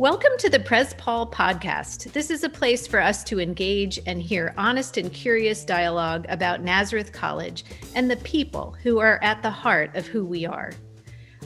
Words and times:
Welcome 0.00 0.32
to 0.38 0.48
the 0.48 0.60
Prez 0.60 0.94
Paul 0.94 1.30
podcast. 1.30 2.10
This 2.14 2.30
is 2.30 2.42
a 2.42 2.48
place 2.48 2.86
for 2.86 3.02
us 3.02 3.22
to 3.24 3.38
engage 3.38 4.00
and 4.06 4.22
hear 4.22 4.54
honest 4.56 4.96
and 4.96 5.12
curious 5.12 5.62
dialogue 5.62 6.24
about 6.30 6.62
Nazareth 6.62 7.12
College 7.12 7.66
and 7.94 8.10
the 8.10 8.16
people 8.16 8.74
who 8.82 8.98
are 8.98 9.22
at 9.22 9.42
the 9.42 9.50
heart 9.50 9.94
of 9.94 10.06
who 10.06 10.24
we 10.24 10.46
are. 10.46 10.72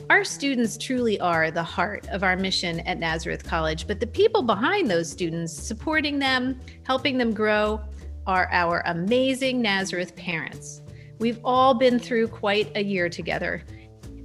Our 0.08 0.22
students 0.22 0.78
truly 0.78 1.18
are 1.18 1.50
the 1.50 1.64
heart 1.64 2.06
of 2.10 2.22
our 2.22 2.36
mission 2.36 2.78
at 2.82 3.00
Nazareth 3.00 3.42
College, 3.42 3.88
but 3.88 3.98
the 3.98 4.06
people 4.06 4.44
behind 4.44 4.88
those 4.88 5.10
students, 5.10 5.52
supporting 5.52 6.20
them, 6.20 6.60
helping 6.84 7.18
them 7.18 7.34
grow, 7.34 7.80
are 8.24 8.48
our 8.52 8.84
amazing 8.86 9.62
Nazareth 9.62 10.14
parents. 10.14 10.80
We've 11.18 11.40
all 11.42 11.74
been 11.74 11.98
through 11.98 12.28
quite 12.28 12.70
a 12.76 12.84
year 12.84 13.08
together, 13.08 13.64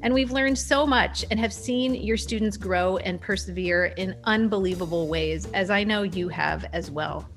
and 0.01 0.13
we've 0.13 0.31
learned 0.31 0.57
so 0.57 0.85
much 0.87 1.25
and 1.29 1.39
have 1.39 1.53
seen 1.53 1.93
your 1.93 2.17
students 2.17 2.57
grow 2.57 2.97
and 2.97 3.19
persevere 3.19 3.85
in 3.97 4.15
unbelievable 4.23 5.07
ways, 5.07 5.47
as 5.53 5.69
I 5.69 5.83
know 5.83 6.03
you 6.03 6.29
have 6.29 6.65
as 6.73 6.89
well. 6.89 7.27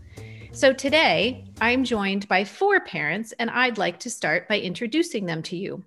So 0.52 0.72
today, 0.72 1.46
I'm 1.60 1.82
joined 1.82 2.28
by 2.28 2.44
four 2.44 2.80
parents, 2.80 3.32
and 3.38 3.48
I'd 3.50 3.78
like 3.78 3.98
to 4.00 4.10
start 4.10 4.48
by 4.48 4.60
introducing 4.60 5.26
them 5.26 5.42
to 5.44 5.56
you. 5.56 5.84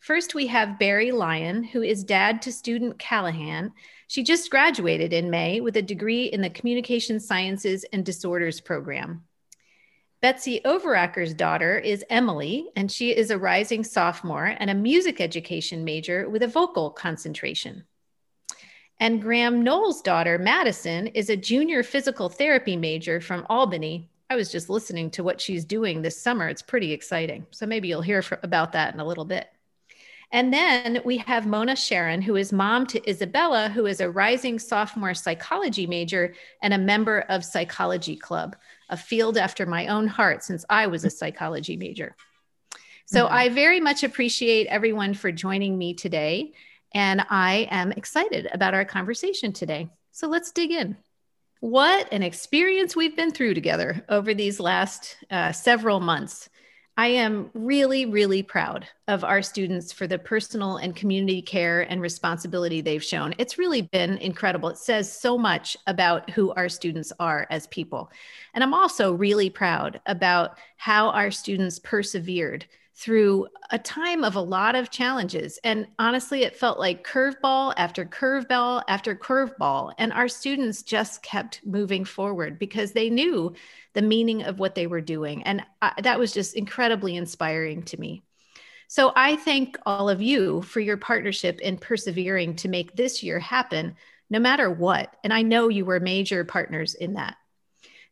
First, 0.00 0.34
we 0.34 0.46
have 0.46 0.78
Barry 0.78 1.12
Lyon, 1.12 1.62
who 1.62 1.82
is 1.82 2.02
dad 2.02 2.40
to 2.42 2.52
student 2.52 2.98
Callahan. 2.98 3.72
She 4.08 4.22
just 4.22 4.50
graduated 4.50 5.12
in 5.12 5.28
May 5.28 5.60
with 5.60 5.76
a 5.76 5.82
degree 5.82 6.24
in 6.24 6.40
the 6.40 6.48
Communication 6.48 7.20
Sciences 7.20 7.84
and 7.92 8.04
Disorders 8.04 8.60
program. 8.60 9.24
Betsy 10.22 10.60
Overacker's 10.66 11.32
daughter 11.32 11.78
is 11.78 12.04
Emily, 12.10 12.68
and 12.76 12.92
she 12.92 13.16
is 13.16 13.30
a 13.30 13.38
rising 13.38 13.82
sophomore 13.82 14.54
and 14.58 14.68
a 14.68 14.74
music 14.74 15.18
education 15.18 15.82
major 15.82 16.28
with 16.28 16.42
a 16.42 16.46
vocal 16.46 16.90
concentration. 16.90 17.84
And 18.98 19.22
Graham 19.22 19.64
Knowles' 19.64 20.02
daughter, 20.02 20.36
Madison, 20.36 21.06
is 21.06 21.30
a 21.30 21.36
junior 21.36 21.82
physical 21.82 22.28
therapy 22.28 22.76
major 22.76 23.22
from 23.22 23.46
Albany. 23.48 24.10
I 24.28 24.36
was 24.36 24.52
just 24.52 24.68
listening 24.68 25.10
to 25.12 25.24
what 25.24 25.40
she's 25.40 25.64
doing 25.64 26.02
this 26.02 26.20
summer. 26.20 26.48
It's 26.48 26.60
pretty 26.60 26.92
exciting. 26.92 27.46
So 27.50 27.64
maybe 27.64 27.88
you'll 27.88 28.02
hear 28.02 28.22
about 28.42 28.72
that 28.72 28.92
in 28.92 29.00
a 29.00 29.06
little 29.06 29.24
bit. 29.24 29.48
And 30.32 30.52
then 30.52 31.00
we 31.04 31.16
have 31.18 31.46
Mona 31.46 31.72
Sherron, 31.72 32.22
who 32.22 32.36
is 32.36 32.52
mom 32.52 32.86
to 32.88 33.10
Isabella, 33.10 33.68
who 33.68 33.86
is 33.86 34.00
a 34.00 34.10
rising 34.10 34.58
sophomore 34.58 35.14
psychology 35.14 35.86
major 35.86 36.34
and 36.62 36.72
a 36.72 36.78
member 36.78 37.20
of 37.28 37.44
Psychology 37.44 38.16
Club 38.16 38.56
a 38.90 38.96
field 38.96 39.38
after 39.38 39.64
my 39.66 39.86
own 39.86 40.06
heart 40.06 40.42
since 40.44 40.64
I 40.68 40.88
was 40.88 41.04
a 41.04 41.10
psychology 41.10 41.76
major. 41.76 42.16
So 43.06 43.24
mm-hmm. 43.24 43.34
I 43.34 43.48
very 43.48 43.80
much 43.80 44.02
appreciate 44.02 44.66
everyone 44.66 45.14
for 45.14 45.32
joining 45.32 45.78
me 45.78 45.94
today. 45.94 46.52
And 46.92 47.24
I 47.30 47.68
am 47.70 47.92
excited 47.92 48.48
about 48.52 48.74
our 48.74 48.84
conversation 48.84 49.52
today. 49.52 49.88
So 50.10 50.28
let's 50.28 50.50
dig 50.50 50.72
in. 50.72 50.96
What 51.60 52.12
an 52.12 52.22
experience 52.22 52.96
we've 52.96 53.16
been 53.16 53.30
through 53.30 53.54
together 53.54 54.04
over 54.08 54.34
these 54.34 54.58
last 54.58 55.16
uh, 55.30 55.52
several 55.52 56.00
months. 56.00 56.48
I 56.96 57.06
am 57.08 57.50
really, 57.54 58.04
really 58.04 58.42
proud 58.42 58.86
of 59.08 59.24
our 59.24 59.42
students 59.42 59.92
for 59.92 60.06
the 60.06 60.18
personal 60.18 60.76
and 60.76 60.94
community 60.94 61.40
care 61.40 61.82
and 61.82 62.00
responsibility 62.00 62.80
they've 62.80 63.02
shown. 63.02 63.34
It's 63.38 63.58
really 63.58 63.82
been 63.82 64.18
incredible. 64.18 64.68
It 64.68 64.76
says 64.78 65.10
so 65.10 65.38
much 65.38 65.76
about 65.86 66.28
who 66.30 66.52
our 66.52 66.68
students 66.68 67.12
are 67.18 67.46
as 67.48 67.66
people. 67.68 68.10
And 68.52 68.62
I'm 68.62 68.74
also 68.74 69.12
really 69.12 69.48
proud 69.48 70.00
about 70.06 70.58
how 70.76 71.10
our 71.10 71.30
students 71.30 71.78
persevered 71.78 72.66
through 73.00 73.46
a 73.70 73.78
time 73.78 74.24
of 74.24 74.36
a 74.36 74.40
lot 74.40 74.74
of 74.74 74.90
challenges. 74.90 75.58
And 75.64 75.86
honestly, 75.98 76.42
it 76.42 76.54
felt 76.54 76.78
like 76.78 77.06
curveball 77.06 77.72
after 77.78 78.04
curveball 78.04 78.82
after 78.88 79.16
curveball. 79.16 79.94
And 79.96 80.12
our 80.12 80.28
students 80.28 80.82
just 80.82 81.22
kept 81.22 81.64
moving 81.64 82.04
forward 82.04 82.58
because 82.58 82.92
they 82.92 83.08
knew 83.08 83.54
the 83.94 84.02
meaning 84.02 84.42
of 84.42 84.58
what 84.58 84.74
they 84.74 84.86
were 84.86 85.00
doing. 85.00 85.42
And 85.44 85.64
I, 85.80 85.94
that 86.02 86.18
was 86.18 86.30
just 86.30 86.54
incredibly 86.54 87.16
inspiring 87.16 87.84
to 87.84 87.98
me. 87.98 88.22
So 88.86 89.12
I 89.16 89.36
thank 89.36 89.78
all 89.86 90.10
of 90.10 90.20
you 90.20 90.60
for 90.60 90.80
your 90.80 90.98
partnership 90.98 91.60
in 91.60 91.78
persevering 91.78 92.56
to 92.56 92.68
make 92.68 92.94
this 92.94 93.22
year 93.22 93.38
happen, 93.38 93.94
no 94.28 94.40
matter 94.40 94.70
what. 94.70 95.16
And 95.24 95.32
I 95.32 95.40
know 95.40 95.68
you 95.68 95.86
were 95.86 96.00
major 96.00 96.44
partners 96.44 96.94
in 96.94 97.14
that. 97.14 97.36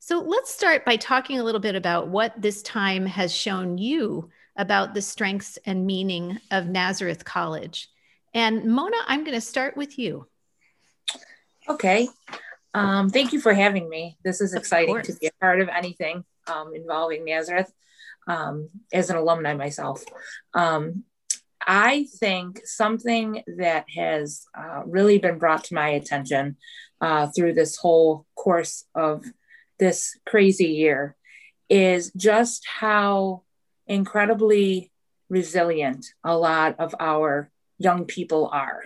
So 0.01 0.21
let's 0.21 0.55
start 0.55 0.87
by 0.87 0.97
talking 0.97 1.41
a 1.41 1.45
little 1.45 1.61
bit 1.61 1.75
about 1.75 2.09
what 2.09 2.41
this 2.41 2.63
time 2.63 3.05
has 3.05 3.35
shown 3.35 3.77
you 3.77 4.31
about 4.59 4.93
the 4.93 5.01
strengths 5.01 5.59
and 5.65 5.87
meaning 5.87 6.39
of 6.51 6.67
Nazareth 6.67 7.25
College. 7.25 7.89
And 8.35 8.65
Mona, 8.65 8.97
I'm 9.07 9.25
going 9.25 9.37
to 9.37 9.41
start 9.41 9.77
with 9.77 9.99
you. 9.99 10.27
Okay. 11.69 12.09
Um, 12.75 13.09
thank 13.09 13.33
you 13.33 13.41
for 13.41 13.55
having 13.55 13.89
me. 13.89 14.19
This 14.25 14.41
is 14.41 14.55
exciting 14.55 15.01
to 15.03 15.15
be 15.15 15.29
a 15.29 15.41
part 15.41 15.61
of 15.61 15.69
anything 15.69 16.25
um, 16.47 16.73
involving 16.75 17.25
Nazareth 17.25 17.73
um, 18.27 18.69
as 18.93 19.11
an 19.11 19.17
alumni 19.17 19.55
myself. 19.55 20.05
Um, 20.55 21.05
I 21.67 22.07
think 22.19 22.61
something 22.65 23.43
that 23.59 23.87
has 23.97 24.45
uh, 24.57 24.83
really 24.87 25.19
been 25.19 25.39
brought 25.39 25.65
to 25.65 25.75
my 25.75 25.89
attention 25.91 26.57
uh, 27.01 27.29
through 27.29 27.55
this 27.55 27.77
whole 27.77 28.27
course 28.35 28.85
of 28.95 29.25
this 29.79 30.17
crazy 30.27 30.69
year 30.69 31.17
is 31.69 32.11
just 32.17 32.67
how 32.67 33.43
incredibly 33.89 34.91
resilient 35.29 36.07
a 36.25 36.37
lot 36.37 36.77
of 36.79 36.95
our 37.01 37.51
young 37.79 38.05
people 38.05 38.49
are. 38.53 38.85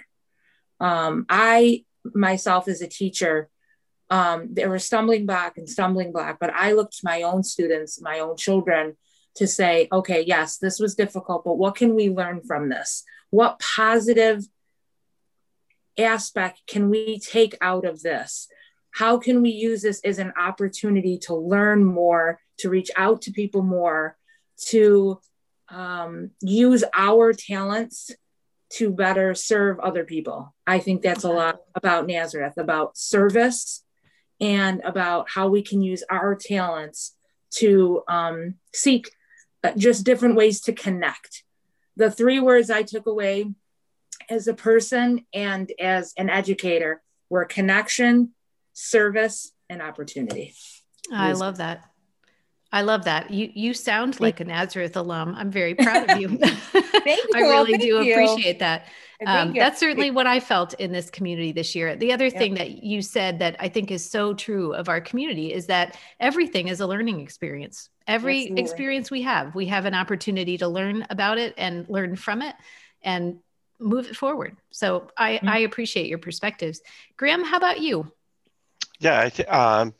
Um, 0.81 1.27
I 1.29 1.85
myself, 2.05 2.69
as 2.69 2.83
a 2.83 2.89
teacher, 2.89 3.49
um, 4.11 4.49
there 4.53 4.69
were 4.69 4.79
stumbling 4.79 5.27
block 5.27 5.57
and 5.57 5.69
stumbling 5.69 6.13
block, 6.13 6.39
but 6.41 6.53
I 6.53 6.73
looked 6.73 6.99
to 6.99 7.05
my 7.05 7.23
own 7.23 7.43
students, 7.43 8.01
my 8.01 8.19
own 8.19 8.37
children, 8.37 8.97
to 9.37 9.47
say, 9.47 9.89
okay, 9.91 10.23
yes, 10.27 10.59
this 10.59 10.79
was 10.79 10.95
difficult, 10.95 11.45
but 11.45 11.57
what 11.57 11.77
can 11.77 11.95
we 11.95 12.11
learn 12.11 12.43
from 12.43 12.69
this? 12.69 13.05
What 13.31 13.61
positive 13.61 14.45
aspect 15.99 16.63
can 16.67 16.91
we 16.91 17.19
take 17.19 17.57
out 17.63 17.87
of 17.87 18.03
this? 18.03 18.49
How 18.91 19.17
can 19.17 19.41
we 19.41 19.51
use 19.51 19.83
this 19.83 20.01
as 20.05 20.19
an 20.19 20.35
opportunity 20.39 21.17
to 21.21 21.35
learn 21.35 21.83
more, 21.85 22.41
to 22.59 22.69
reach 22.69 22.91
out 22.97 23.23
to 23.23 23.31
people 23.31 23.63
more, 23.63 24.19
to 24.67 25.21
um, 25.69 26.31
use 26.41 26.85
our 26.95 27.33
talents 27.33 28.11
to 28.71 28.91
better 28.91 29.35
serve 29.35 29.79
other 29.81 30.05
people. 30.05 30.55
I 30.67 30.79
think 30.79 31.03
that's 31.03 31.25
a 31.25 31.31
lot 31.31 31.61
about 31.75 32.07
Nazareth, 32.07 32.55
about 32.57 32.97
service 32.97 33.85
and 34.41 34.81
about 34.83 35.29
how 35.29 35.49
we 35.49 35.63
can 35.63 35.83
use 35.83 36.03
our 36.11 36.35
talents 36.35 37.15
to 37.53 38.03
um, 38.09 38.55
seek 38.73 39.11
uh, 39.63 39.73
just 39.77 40.05
different 40.05 40.37
ways 40.37 40.61
to 40.63 40.73
connect. 40.73 41.45
The 41.97 42.11
three 42.11 42.41
words 42.41 42.71
I 42.71 42.83
took 42.83 43.07
away 43.07 43.47
as 44.31 44.49
a 44.49 44.55
person 44.55 45.27
and 45.35 45.71
as 45.79 46.15
an 46.17 46.31
educator 46.31 47.03
were 47.29 47.45
connection, 47.45 48.33
service, 48.73 49.53
and 49.69 49.83
opportunity. 49.83 50.55
I 51.13 51.33
love 51.33 51.59
that. 51.59 51.85
I 52.73 52.81
love 52.81 53.05
that. 53.05 53.31
You 53.31 53.51
you 53.55 53.75
sound 53.75 54.19
like 54.19 54.41
a 54.41 54.45
Nazareth 54.45 54.97
alum. 54.97 55.35
I'm 55.37 55.51
very 55.51 55.75
proud 55.75 56.11
of 56.11 56.19
you. 56.19 56.29
Thank 56.39 57.23
you. 57.25 57.31
I 57.35 57.41
really 57.41 57.77
do 57.77 58.03
you. 58.03 58.13
appreciate 58.13 58.59
that. 58.61 58.87
Um, 59.27 59.53
that's 59.53 59.79
certainly 59.79 60.11
what 60.11 60.27
I 60.27 60.41
felt 60.41 60.75
in 60.75 60.91
this 60.91 61.11
community 61.11 61.53
this 61.53 61.75
year. 61.75 61.95
The 61.95 62.13
other 62.13 62.31
thing 62.31 62.55
that 62.55 62.83
you 62.83 63.03
said 63.03 63.39
that 63.39 63.57
I 63.61 63.69
think 63.69 63.91
is 63.91 64.09
so 64.09 64.35
true 64.35 64.75
of 64.75 64.89
our 64.89 65.01
community 65.01 65.53
is 65.53 65.67
that 65.67 65.97
everything 66.19 66.69
is 66.69 66.81
a 66.81 66.87
learning 66.87 67.21
experience. 67.21 67.89
Every 68.09 68.41
Absolutely. 68.41 68.63
experience 68.63 69.11
we 69.11 69.23
have, 69.23 69.55
we 69.55 69.67
have 69.67 69.85
an 69.85 69.95
opportunity 69.95 70.59
to 70.59 70.67
learn 70.67 71.07
about 71.09 71.39
it 71.39 71.55
and 71.57 71.89
learn 71.89 72.17
from 72.17 72.43
it 72.43 72.57
and 73.03 73.39
move 73.79 74.07
it 74.09 74.17
forward. 74.17 74.57
So 74.71 75.09
I, 75.17 75.35
mm-hmm. 75.35 75.49
I 75.49 75.59
appreciate 75.59 76.09
your 76.09 76.19
perspectives. 76.19 76.81
Graham, 77.17 77.45
how 77.45 77.59
about 77.59 77.81
you? 77.81 78.11
Yeah, 78.99 79.21
I 79.21 79.29
th- 79.29 79.49
um, 79.49 79.95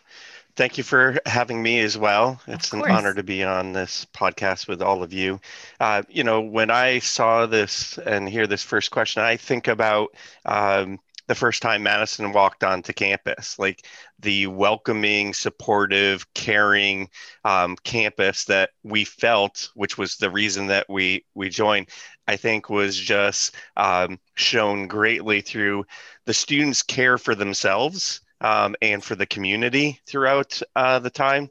Thank 0.55 0.77
you 0.77 0.85
for 0.85 1.19
having 1.25 1.63
me 1.63 1.81
as 1.81 1.97
well. 1.97 2.39
It's 2.47 2.75
an 2.75 2.83
honor 2.83 3.15
to 3.15 3.23
be 3.23 3.43
on 3.43 3.73
this 3.73 4.07
podcast 4.13 4.69
with 4.69 4.83
all 4.83 5.03
of 5.03 5.13
you. 5.13 5.41
Uh, 5.81 6.03
you 6.11 6.25
know, 6.25 6.43
when 6.43 6.71
I 6.71 6.99
saw 6.99 7.47
this 7.47 7.97
and 7.97 8.29
hear 8.29 8.47
this 8.47 8.63
first 8.63 8.91
question, 8.91 9.23
I 9.23 9.39
think 9.39 9.67
about 9.67 10.11
um, 10.45 11.01
the 11.27 11.35
first 11.35 11.63
time 11.63 11.85
Madison 11.85 12.33
walked 12.33 12.65
onto 12.65 12.93
campus, 12.93 13.59
like 13.59 13.87
the 14.19 14.47
welcoming, 14.49 15.33
supportive, 15.33 16.27
caring 16.35 17.09
um, 17.47 17.75
campus 17.85 18.45
that 18.45 18.71
we 18.83 19.05
felt, 19.05 19.71
which 19.75 19.97
was 19.97 20.17
the 20.17 20.31
reason 20.31 20.67
that 20.67 20.85
we 20.91 21.25
we 21.35 21.49
joined. 21.49 21.89
I 22.29 22.37
think 22.37 22.69
was 22.69 22.97
just 22.97 23.55
um, 23.79 24.21
shown 24.35 24.87
greatly 24.87 25.41
through 25.41 25.87
the 26.27 26.35
students' 26.35 26.83
care 26.83 27.17
for 27.17 27.35
themselves 27.35 28.21
um, 28.43 28.75
and 28.83 29.03
for 29.03 29.15
the 29.15 29.25
community 29.25 30.01
throughout 30.07 30.61
uh, 30.77 30.99
the 30.99 31.11
time. 31.11 31.49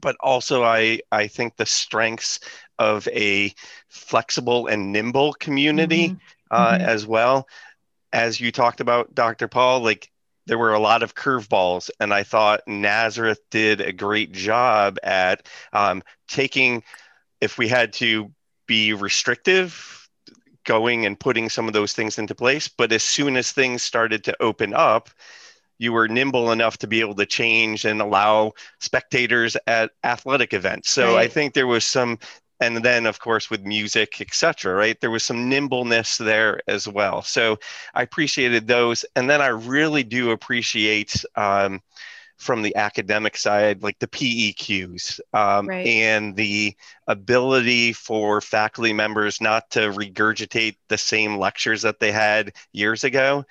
But 0.00 0.16
also, 0.20 0.62
I, 0.64 1.00
I 1.10 1.26
think 1.26 1.56
the 1.56 1.66
strengths 1.66 2.40
of 2.78 3.06
a 3.08 3.52
flexible 3.88 4.68
and 4.68 4.90
nimble 4.92 5.34
community 5.34 6.08
mm-hmm. 6.08 6.16
Uh, 6.50 6.72
mm-hmm. 6.72 6.82
as 6.82 7.06
well. 7.06 7.48
As 8.12 8.40
you 8.40 8.52
talked 8.52 8.80
about, 8.80 9.14
Dr. 9.14 9.48
Paul, 9.48 9.80
like 9.80 10.10
there 10.46 10.58
were 10.58 10.74
a 10.74 10.78
lot 10.78 11.02
of 11.02 11.14
curveballs, 11.14 11.90
and 11.98 12.12
I 12.12 12.24
thought 12.24 12.66
Nazareth 12.66 13.40
did 13.50 13.80
a 13.80 13.92
great 13.92 14.32
job 14.32 14.98
at 15.02 15.46
um, 15.72 16.02
taking, 16.28 16.82
if 17.40 17.56
we 17.58 17.68
had 17.68 17.94
to 17.94 18.30
be 18.66 18.92
restrictive, 18.92 20.08
going 20.64 21.06
and 21.06 21.18
putting 21.18 21.48
some 21.48 21.66
of 21.68 21.72
those 21.72 21.92
things 21.92 22.18
into 22.18 22.34
place. 22.34 22.68
But 22.68 22.92
as 22.92 23.02
soon 23.02 23.36
as 23.36 23.52
things 23.52 23.82
started 23.82 24.24
to 24.24 24.42
open 24.42 24.74
up, 24.74 25.10
you 25.82 25.92
were 25.92 26.06
nimble 26.06 26.52
enough 26.52 26.78
to 26.78 26.86
be 26.86 27.00
able 27.00 27.16
to 27.16 27.26
change 27.26 27.84
and 27.84 28.00
allow 28.00 28.52
spectators 28.78 29.56
at 29.66 29.90
athletic 30.04 30.54
events. 30.54 30.90
So 30.90 31.14
right. 31.16 31.24
I 31.24 31.28
think 31.28 31.54
there 31.54 31.66
was 31.66 31.84
some 31.84 32.20
and 32.60 32.76
then 32.84 33.06
of 33.06 33.18
course 33.18 33.50
with 33.50 33.64
music 33.64 34.20
etc 34.20 34.72
right 34.72 35.00
there 35.00 35.10
was 35.10 35.24
some 35.24 35.48
nimbleness 35.48 36.16
there 36.18 36.60
as 36.68 36.86
well 36.86 37.20
so 37.20 37.58
i 37.94 38.02
appreciated 38.02 38.68
those 38.68 39.04
and 39.16 39.28
then 39.28 39.40
i 39.40 39.48
really 39.48 40.04
do 40.04 40.30
appreciate 40.30 41.24
um, 41.34 41.80
from 42.36 42.62
the 42.62 42.76
academic 42.76 43.36
side 43.36 43.82
like 43.82 43.98
the 43.98 44.06
peqs 44.06 45.18
um, 45.32 45.66
right. 45.66 45.86
and 45.88 46.36
the 46.36 46.72
ability 47.08 47.92
for 47.92 48.40
faculty 48.40 48.92
members 48.92 49.40
not 49.40 49.68
to 49.70 49.80
regurgitate 49.90 50.76
the 50.88 50.98
same 50.98 51.38
lectures 51.38 51.82
that 51.82 51.98
they 51.98 52.12
had 52.12 52.52
years 52.72 53.02
ago 53.02 53.44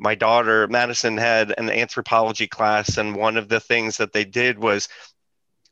my 0.00 0.14
daughter 0.14 0.66
madison 0.68 1.16
had 1.16 1.54
an 1.58 1.70
anthropology 1.70 2.46
class 2.48 2.96
and 2.96 3.14
one 3.14 3.36
of 3.36 3.48
the 3.48 3.60
things 3.60 3.98
that 3.98 4.12
they 4.12 4.24
did 4.24 4.58
was 4.58 4.88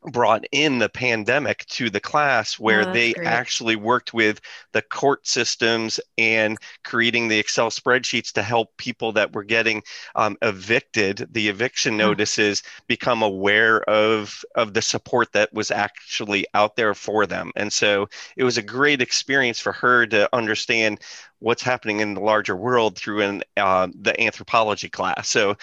brought 0.03 0.45
in 0.51 0.79
the 0.79 0.89
pandemic 0.89 1.65
to 1.65 1.89
the 1.89 1.99
class 1.99 2.57
where 2.57 2.87
oh, 2.87 2.93
they 2.93 3.13
great. 3.13 3.27
actually 3.27 3.75
worked 3.75 4.13
with 4.13 4.39
the 4.71 4.81
court 4.81 5.27
systems 5.27 5.99
and 6.17 6.57
creating 6.83 7.27
the 7.27 7.37
excel 7.37 7.69
spreadsheets 7.69 8.31
to 8.31 8.41
help 8.41 8.75
people 8.77 9.11
that 9.11 9.33
were 9.33 9.43
getting 9.43 9.83
um, 10.15 10.37
evicted. 10.41 11.27
The 11.31 11.49
eviction 11.49 11.97
notices 11.97 12.63
become 12.87 13.21
aware 13.21 13.81
of 13.89 14.43
of 14.55 14.73
the 14.73 14.81
support 14.81 15.33
that 15.33 15.53
was 15.53 15.71
actually 15.71 16.45
out 16.53 16.75
there 16.75 16.93
for 16.93 17.25
them. 17.25 17.51
And 17.55 17.71
so 17.71 18.07
it 18.37 18.43
was 18.43 18.57
a 18.57 18.63
great 18.63 19.01
experience 19.01 19.59
for 19.59 19.73
her 19.73 20.05
to 20.07 20.33
understand 20.33 20.99
what's 21.39 21.63
happening 21.63 21.99
in 21.99 22.13
the 22.13 22.21
larger 22.21 22.55
world 22.55 22.97
through 22.97 23.21
an 23.21 23.43
uh, 23.57 23.87
the 23.99 24.19
anthropology 24.21 24.89
class. 24.89 25.27
So 25.29 25.57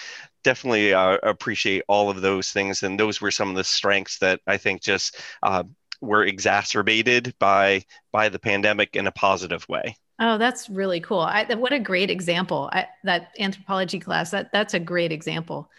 definitely 0.47 0.93
uh, 0.93 1.17
appreciate 1.23 1.83
all 1.89 2.09
of 2.09 2.21
those 2.21 2.51
things. 2.51 2.81
And 2.81 2.97
those 2.97 3.19
were 3.19 3.31
some 3.31 3.49
of 3.49 3.57
the 3.57 3.65
strengths 3.65 4.19
that 4.19 4.39
I 4.47 4.55
think 4.55 4.81
just 4.81 5.19
uh, 5.43 5.63
were 5.99 6.23
exacerbated 6.23 7.35
by 7.37 7.83
by 8.13 8.29
the 8.29 8.39
pandemic 8.39 8.95
in 8.95 9.07
a 9.07 9.11
positive 9.11 9.67
way. 9.67 9.97
Oh, 10.19 10.37
that's 10.37 10.69
really 10.69 11.01
cool. 11.01 11.19
I, 11.19 11.43
what 11.55 11.73
a 11.73 11.79
great 11.79 12.09
example. 12.09 12.69
I, 12.71 12.87
that 13.03 13.33
anthropology 13.37 13.99
class, 13.99 14.31
that, 14.31 14.51
that's 14.53 14.73
a 14.73 14.79
great 14.79 15.11
example. 15.11 15.69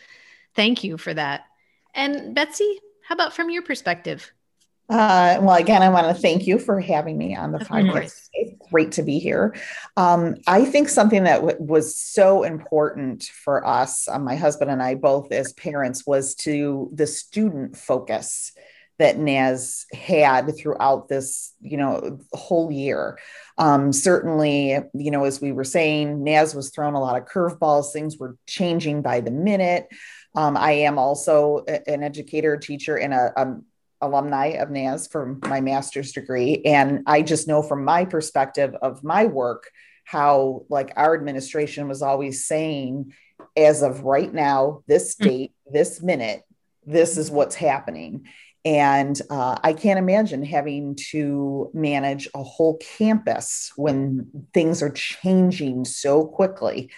Thank 0.54 0.84
you 0.84 0.98
for 0.98 1.14
that. 1.14 1.46
And 1.94 2.34
Betsy, 2.34 2.78
how 3.02 3.14
about 3.14 3.32
from 3.32 3.48
your 3.48 3.62
perspective? 3.62 4.30
Uh, 4.88 5.38
well, 5.42 5.56
again, 5.56 5.82
I 5.82 5.90
want 5.90 6.06
to 6.06 6.14
thank 6.14 6.46
you 6.46 6.58
for 6.58 6.80
having 6.80 7.18
me 7.18 7.36
on 7.36 7.52
the 7.52 7.58
podcast. 7.58 8.28
It's 8.32 8.70
great 8.70 8.92
to 8.92 9.02
be 9.02 9.18
here. 9.18 9.54
Um, 9.98 10.36
I 10.46 10.64
think 10.64 10.88
something 10.88 11.24
that 11.24 11.40
w- 11.42 11.58
was 11.58 11.96
so 11.96 12.42
important 12.42 13.24
for 13.24 13.66
us, 13.66 14.08
uh, 14.08 14.18
my 14.18 14.36
husband 14.36 14.70
and 14.70 14.82
I, 14.82 14.94
both 14.94 15.30
as 15.30 15.52
parents, 15.52 16.06
was 16.06 16.34
to 16.36 16.90
the 16.94 17.06
student 17.06 17.76
focus 17.76 18.52
that 18.98 19.18
Naz 19.18 19.86
had 19.92 20.56
throughout 20.56 21.08
this, 21.08 21.52
you 21.60 21.76
know, 21.76 22.18
whole 22.32 22.72
year. 22.72 23.18
Um, 23.58 23.92
certainly, 23.92 24.78
you 24.94 25.10
know, 25.10 25.24
as 25.24 25.40
we 25.40 25.52
were 25.52 25.64
saying, 25.64 26.24
Naz 26.24 26.54
was 26.54 26.70
throwing 26.70 26.94
a 26.94 27.00
lot 27.00 27.20
of 27.20 27.28
curveballs. 27.28 27.92
Things 27.92 28.16
were 28.18 28.36
changing 28.46 29.02
by 29.02 29.20
the 29.20 29.30
minute. 29.30 29.88
Um, 30.34 30.56
I 30.56 30.72
am 30.72 30.98
also 30.98 31.64
an 31.86 32.02
educator, 32.02 32.56
teacher, 32.56 32.96
and 32.96 33.14
a, 33.14 33.32
a 33.36 33.56
alumni 34.00 34.46
of 34.48 34.70
Naz 34.70 35.06
for 35.06 35.38
my 35.44 35.60
master's 35.60 36.12
degree. 36.12 36.62
And 36.64 37.02
I 37.06 37.22
just 37.22 37.48
know 37.48 37.62
from 37.62 37.84
my 37.84 38.04
perspective 38.04 38.74
of 38.80 39.04
my 39.04 39.26
work, 39.26 39.70
how 40.04 40.64
like 40.68 40.92
our 40.96 41.14
administration 41.14 41.88
was 41.88 42.02
always 42.02 42.46
saying, 42.46 43.12
as 43.56 43.82
of 43.82 44.04
right 44.04 44.32
now, 44.32 44.82
this 44.86 45.16
hmm. 45.18 45.24
date, 45.24 45.52
this 45.70 46.02
minute, 46.02 46.42
this 46.86 47.18
is 47.18 47.30
what's 47.30 47.54
happening. 47.54 48.26
And 48.64 49.20
uh, 49.30 49.56
I 49.62 49.72
can't 49.72 49.98
imagine 49.98 50.44
having 50.44 50.96
to 51.10 51.70
manage 51.72 52.28
a 52.34 52.42
whole 52.42 52.76
campus 52.78 53.72
when 53.76 54.48
things 54.52 54.82
are 54.82 54.90
changing 54.90 55.84
so 55.84 56.26
quickly. 56.26 56.90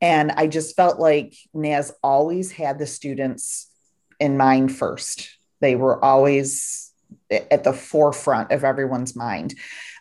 And 0.00 0.32
I 0.32 0.46
just 0.46 0.76
felt 0.76 0.98
like 0.98 1.34
Naz 1.54 1.92
always 2.02 2.52
had 2.52 2.78
the 2.78 2.86
students 2.86 3.70
in 4.18 4.36
mind 4.36 4.76
first 4.76 5.35
they 5.60 5.76
were 5.76 6.02
always 6.04 6.92
at 7.30 7.64
the 7.64 7.72
forefront 7.72 8.52
of 8.52 8.64
everyone's 8.64 9.16
mind. 9.16 9.54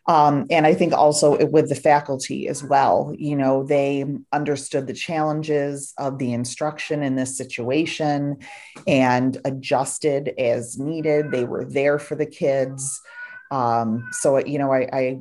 Um, 0.08 0.46
and 0.52 0.68
I 0.68 0.76
think 0.76 0.94
also 0.94 1.48
with 1.48 1.70
the 1.70 1.76
faculty 1.76 2.48
as 2.48 2.64
well, 2.64 3.14
you 3.18 3.36
know, 3.36 3.64
they 3.64 4.06
understood 4.32 4.86
the 4.86 4.94
challenges 4.94 5.94
of 5.98 6.20
the 6.20 6.32
instruction 6.32 7.02
in 7.02 7.16
this 7.16 7.36
situation 7.36 8.38
and 8.86 9.38
adjusted 9.46 10.34
as 10.38 10.78
needed. 10.78 11.32
They 11.32 11.44
were 11.44 11.66
there 11.66 11.98
for 11.98 12.16
the 12.16 12.28
kids. 12.28 13.02
Um, 13.50 14.08
so, 14.12 14.38
you 14.38 14.60
know, 14.60 14.72
I, 14.72 14.88
I, 14.94 15.20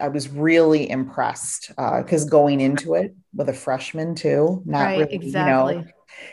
I 0.00 0.08
was 0.08 0.28
really 0.28 0.90
impressed 0.90 1.68
because 1.68 2.26
uh, 2.26 2.28
going 2.28 2.60
into 2.60 2.94
it 2.94 3.14
with 3.34 3.48
a 3.48 3.54
freshman 3.54 4.16
too, 4.16 4.62
not 4.64 4.80
right, 4.80 4.98
really, 4.98 5.14
exactly. 5.14 5.74
you 5.74 5.80
know, 5.82 5.88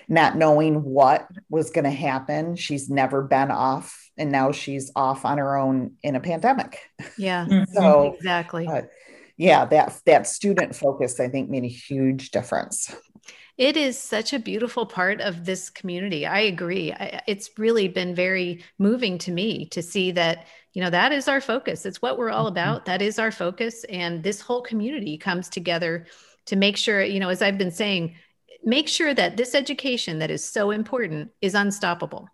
not 0.07 0.37
knowing 0.37 0.83
what 0.83 1.27
was 1.49 1.71
going 1.71 1.85
to 1.85 1.91
happen. 1.91 2.55
She's 2.55 2.89
never 2.89 3.21
been 3.21 3.51
off, 3.51 4.09
and 4.17 4.31
now 4.31 4.51
she's 4.51 4.91
off 4.95 5.25
on 5.25 5.37
her 5.37 5.57
own 5.57 5.93
in 6.03 6.15
a 6.15 6.19
pandemic. 6.19 6.79
Yeah. 7.17 7.45
Mm-hmm. 7.45 7.71
so 7.73 8.13
exactly. 8.13 8.67
Uh, 8.67 8.83
yeah, 9.37 9.65
that 9.65 9.99
that 10.05 10.27
student 10.27 10.75
focus, 10.75 11.19
I 11.19 11.27
think, 11.27 11.49
made 11.49 11.65
a 11.65 11.67
huge 11.67 12.31
difference. 12.31 12.95
It 13.57 13.77
is 13.77 13.97
such 13.97 14.33
a 14.33 14.39
beautiful 14.39 14.85
part 14.85 15.21
of 15.21 15.45
this 15.45 15.69
community. 15.69 16.25
I 16.25 16.39
agree. 16.41 16.91
I, 16.91 17.21
it's 17.25 17.49
really 17.57 17.87
been 17.87 18.13
very 18.13 18.63
moving 18.79 19.17
to 19.19 19.31
me 19.31 19.67
to 19.67 19.81
see 19.81 20.11
that, 20.11 20.47
you 20.73 20.81
know, 20.81 20.89
that 20.89 21.13
is 21.13 21.29
our 21.29 21.39
focus. 21.39 21.85
It's 21.85 22.01
what 22.01 22.17
we're 22.17 22.31
all 22.31 22.45
mm-hmm. 22.45 22.57
about. 22.57 22.85
That 22.85 23.01
is 23.01 23.17
our 23.17 23.31
focus. 23.31 23.85
And 23.85 24.21
this 24.23 24.41
whole 24.41 24.61
community 24.61 25.17
comes 25.17 25.47
together 25.47 26.05
to 26.47 26.57
make 26.57 26.75
sure, 26.75 27.01
you 27.01 27.19
know, 27.19 27.29
as 27.29 27.41
I've 27.41 27.57
been 27.57 27.71
saying, 27.71 28.15
make 28.63 28.87
sure 28.87 29.13
that 29.13 29.37
this 29.37 29.55
education 29.55 30.19
that 30.19 30.31
is 30.31 30.43
so 30.43 30.71
important 30.71 31.31
is 31.41 31.55
unstoppable. 31.55 32.29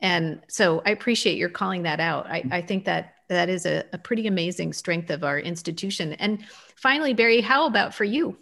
And 0.00 0.42
so 0.48 0.82
I 0.84 0.90
appreciate 0.90 1.38
your 1.38 1.48
calling 1.48 1.82
that 1.84 2.00
out. 2.00 2.26
I, 2.26 2.44
I 2.50 2.62
think 2.62 2.84
that 2.84 3.14
that 3.28 3.48
is 3.48 3.66
a, 3.66 3.84
a 3.92 3.98
pretty 3.98 4.26
amazing 4.26 4.72
strength 4.72 5.10
of 5.10 5.24
our 5.24 5.38
institution. 5.38 6.12
And 6.14 6.44
finally, 6.76 7.14
Barry, 7.14 7.40
how 7.40 7.66
about 7.66 7.94
for 7.94 8.04
you? 8.04 8.36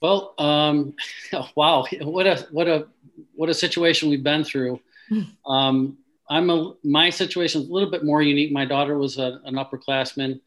Well, 0.00 0.34
um, 0.38 0.94
wow, 1.54 1.86
what 2.00 2.26
a 2.26 2.46
what 2.50 2.68
a 2.68 2.86
what 3.34 3.48
a 3.48 3.54
situation 3.54 4.08
we've 4.08 4.24
been 4.24 4.44
through. 4.44 4.80
Um, 5.46 5.98
I'm 6.28 6.50
a 6.50 6.74
my 6.82 7.10
situation 7.10 7.62
is 7.62 7.68
a 7.68 7.72
little 7.72 7.92
bit 7.92 8.02
more 8.02 8.20
unique. 8.20 8.50
My 8.50 8.64
daughter 8.64 8.98
was 8.98 9.18
a, 9.18 9.40
an 9.44 9.54
upperclassman, 9.54 10.40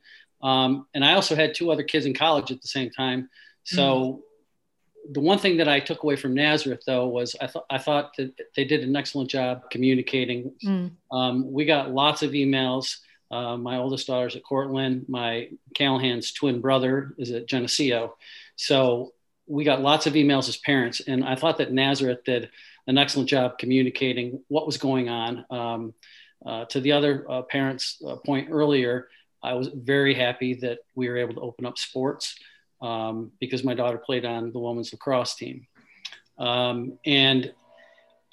um, 0.44 0.86
and 0.94 1.06
I 1.06 1.13
also 1.13 1.34
had 1.34 1.56
two 1.56 1.72
other 1.72 1.84
kids 1.84 2.06
in 2.06 2.13
college 2.13 2.51
at 2.51 2.62
the 2.62 2.68
same 2.68 2.89
time. 2.89 3.30
So 3.63 4.24
the 5.12 5.20
one 5.20 5.39
thing 5.39 5.58
that 5.58 5.68
I 5.68 5.80
took 5.80 6.04
away 6.04 6.16
from 6.16 6.36
Nazareth, 6.36 6.84
though, 6.86 7.08
was 7.08 7.36
I 7.42 7.48
thought 7.48 7.66
I 7.70 7.78
thought 7.78 8.16
that 8.18 8.34
they 8.56 8.63
did 8.63 8.82
an 8.82 8.96
excellent 8.96 9.30
job 9.30 9.70
communicating. 9.72 10.54
Mm. 10.63 10.92
Um, 11.12 11.51
we 11.51 11.66
got 11.66 11.92
lots 11.92 12.22
of 12.22 12.32
emails. 12.32 12.98
Uh, 13.32 13.58
my 13.58 13.78
oldest 13.78 14.08
daughter's 14.08 14.36
at 14.36 14.44
Cortland. 14.44 15.06
My 15.08 15.50
Callahan's 15.74 16.32
twin 16.32 16.62
brother 16.62 17.16
is 17.18 17.32
at 17.32 17.48
Geneseo. 17.48 18.16
So 18.56 19.13
we 19.48 19.63
got 19.63 19.82
lots 19.82 20.06
of 20.06 20.13
emails 20.13 20.48
as 20.48 20.58
parents, 20.58 21.00
and 21.00 21.24
I 21.24 21.36
thought 21.36 21.58
that 21.58 21.72
Nazareth 21.72 22.24
did 22.24 22.50
an 22.88 22.98
excellent 22.98 23.30
job 23.30 23.58
communicating 23.58 24.44
what 24.48 24.66
was 24.66 24.78
going 24.78 25.10
on. 25.10 25.46
Um, 25.50 25.94
uh, 26.46 26.66
to 26.66 26.80
the 26.80 26.92
other 26.94 27.25
uh, 27.30 27.42
parents' 27.44 28.01
uh, 28.06 28.16
point 28.18 28.50
earlier, 28.51 29.10
I 29.42 29.54
was 29.54 29.68
very 29.68 30.13
happy 30.13 30.54
that 30.56 30.80
we 30.96 31.10
were 31.10 31.18
able 31.18 31.34
to 31.36 31.42
open 31.42 31.66
up 31.66 31.78
sports 31.78 32.36
um, 32.81 33.31
because 33.39 33.63
my 33.63 33.74
daughter 33.74 33.98
played 33.98 34.25
on 34.25 34.51
the 34.51 34.59
women's 34.59 34.91
lacrosse 34.91 35.36
team. 35.36 35.67
Um, 36.38 36.98
and 37.05 37.53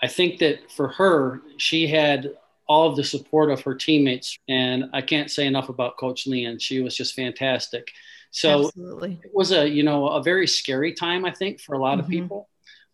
I 0.03 0.09
think 0.09 0.39
that 0.39 0.71
for 0.71 0.89
her, 0.89 1.43
she 1.59 1.87
had 1.87 2.31
all 2.69 2.89
of 2.89 2.97
the 2.97 3.05
support 3.05 3.51
of 3.51 3.63
her 3.63 3.75
teammates. 3.75 4.39
And 4.49 4.87
I 4.93 5.01
can't 5.01 5.31
say 5.31 5.47
enough 5.47 5.69
about 5.69 5.97
Coach 5.97 6.27
Leon. 6.27 6.59
She 6.59 6.81
was 6.81 6.97
just 6.97 7.15
fantastic. 7.15 7.93
So 8.31 8.67
Absolutely. 8.67 9.21
it 9.23 9.31
was 9.33 9.53
a, 9.53 9.69
you 9.69 9.83
know, 9.83 10.09
a 10.09 10.23
very 10.23 10.47
scary 10.47 10.93
time, 10.93 11.25
I 11.25 11.31
think, 11.31 11.61
for 11.61 11.75
a 11.75 11.79
lot 11.79 11.93
mm-hmm. 11.93 12.01
of 12.01 12.09
people. 12.09 12.49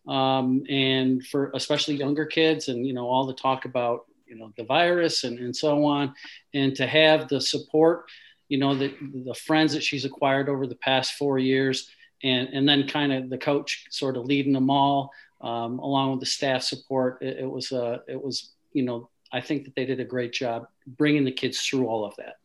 Um, 0.07 0.63
and 0.69 1.25
for 1.25 1.51
especially 1.55 1.95
younger 1.95 2.25
kids 2.25 2.67
and, 2.67 2.85
you 2.85 2.93
know, 2.93 3.07
all 3.07 3.25
the 3.25 3.33
talk 3.33 3.65
about, 3.65 4.05
you 4.27 4.35
know, 4.35 4.51
the 4.57 4.65
virus 4.65 5.23
and, 5.23 5.39
and 5.39 5.55
so 5.55 5.85
on. 5.85 6.13
And 6.53 6.75
to 6.75 6.85
have 6.85 7.29
the 7.29 7.39
support 7.41 8.05
you 8.49 8.57
know, 8.57 8.75
the, 8.75 8.93
the 9.25 9.33
friends 9.33 9.73
that 9.73 9.83
she's 9.83 10.05
acquired 10.05 10.49
over 10.49 10.67
the 10.67 10.75
past 10.75 11.13
four 11.13 11.39
years 11.39 11.89
and 12.23 12.49
and 12.49 12.67
then 12.67 12.87
kind 12.87 13.11
of 13.11 13.29
the 13.29 13.37
coach 13.37 13.85
sort 13.89 14.17
of 14.17 14.25
leading 14.25 14.53
them 14.53 14.69
all, 14.69 15.11
um, 15.41 15.79
along 15.79 16.11
with 16.11 16.19
the 16.21 16.25
staff 16.25 16.63
support. 16.63 17.21
It, 17.21 17.39
it 17.39 17.49
was 17.49 17.71
uh, 17.71 17.99
it 18.07 18.21
was 18.21 18.51
you 18.71 18.83
know 18.83 19.09
I 19.31 19.41
think 19.41 19.65
that 19.65 19.75
they 19.75 19.85
did 19.85 19.99
a 19.99 20.05
great 20.05 20.31
job 20.31 20.67
bringing 20.87 21.25
the 21.25 21.31
kids 21.31 21.61
through 21.61 21.87
all 21.87 22.05
of 22.05 22.15
that. 22.17 22.35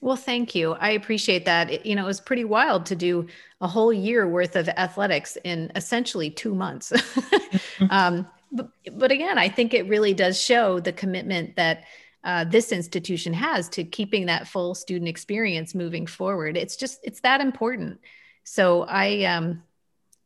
Well, 0.00 0.16
thank 0.16 0.54
you. 0.54 0.74
I 0.74 0.90
appreciate 0.90 1.44
that. 1.46 1.70
It, 1.70 1.86
you 1.86 1.96
know, 1.96 2.04
it 2.04 2.06
was 2.06 2.20
pretty 2.20 2.44
wild 2.44 2.86
to 2.86 2.96
do 2.96 3.26
a 3.60 3.66
whole 3.66 3.92
year 3.92 4.28
worth 4.28 4.54
of 4.54 4.68
athletics 4.68 5.36
in 5.42 5.72
essentially 5.74 6.30
two 6.30 6.54
months. 6.54 6.92
um, 7.90 8.26
but, 8.52 8.70
but 8.92 9.10
again, 9.10 9.38
I 9.38 9.48
think 9.48 9.74
it 9.74 9.88
really 9.88 10.14
does 10.14 10.40
show 10.40 10.78
the 10.78 10.92
commitment 10.92 11.56
that 11.56 11.84
uh, 12.28 12.44
this 12.44 12.72
institution 12.72 13.32
has 13.32 13.70
to 13.70 13.82
keeping 13.82 14.26
that 14.26 14.46
full 14.46 14.74
student 14.74 15.08
experience 15.08 15.74
moving 15.74 16.06
forward. 16.06 16.58
It's 16.58 16.76
just 16.76 17.00
it's 17.02 17.20
that 17.20 17.40
important. 17.40 17.98
So 18.44 18.82
I 18.82 19.24
um, 19.24 19.62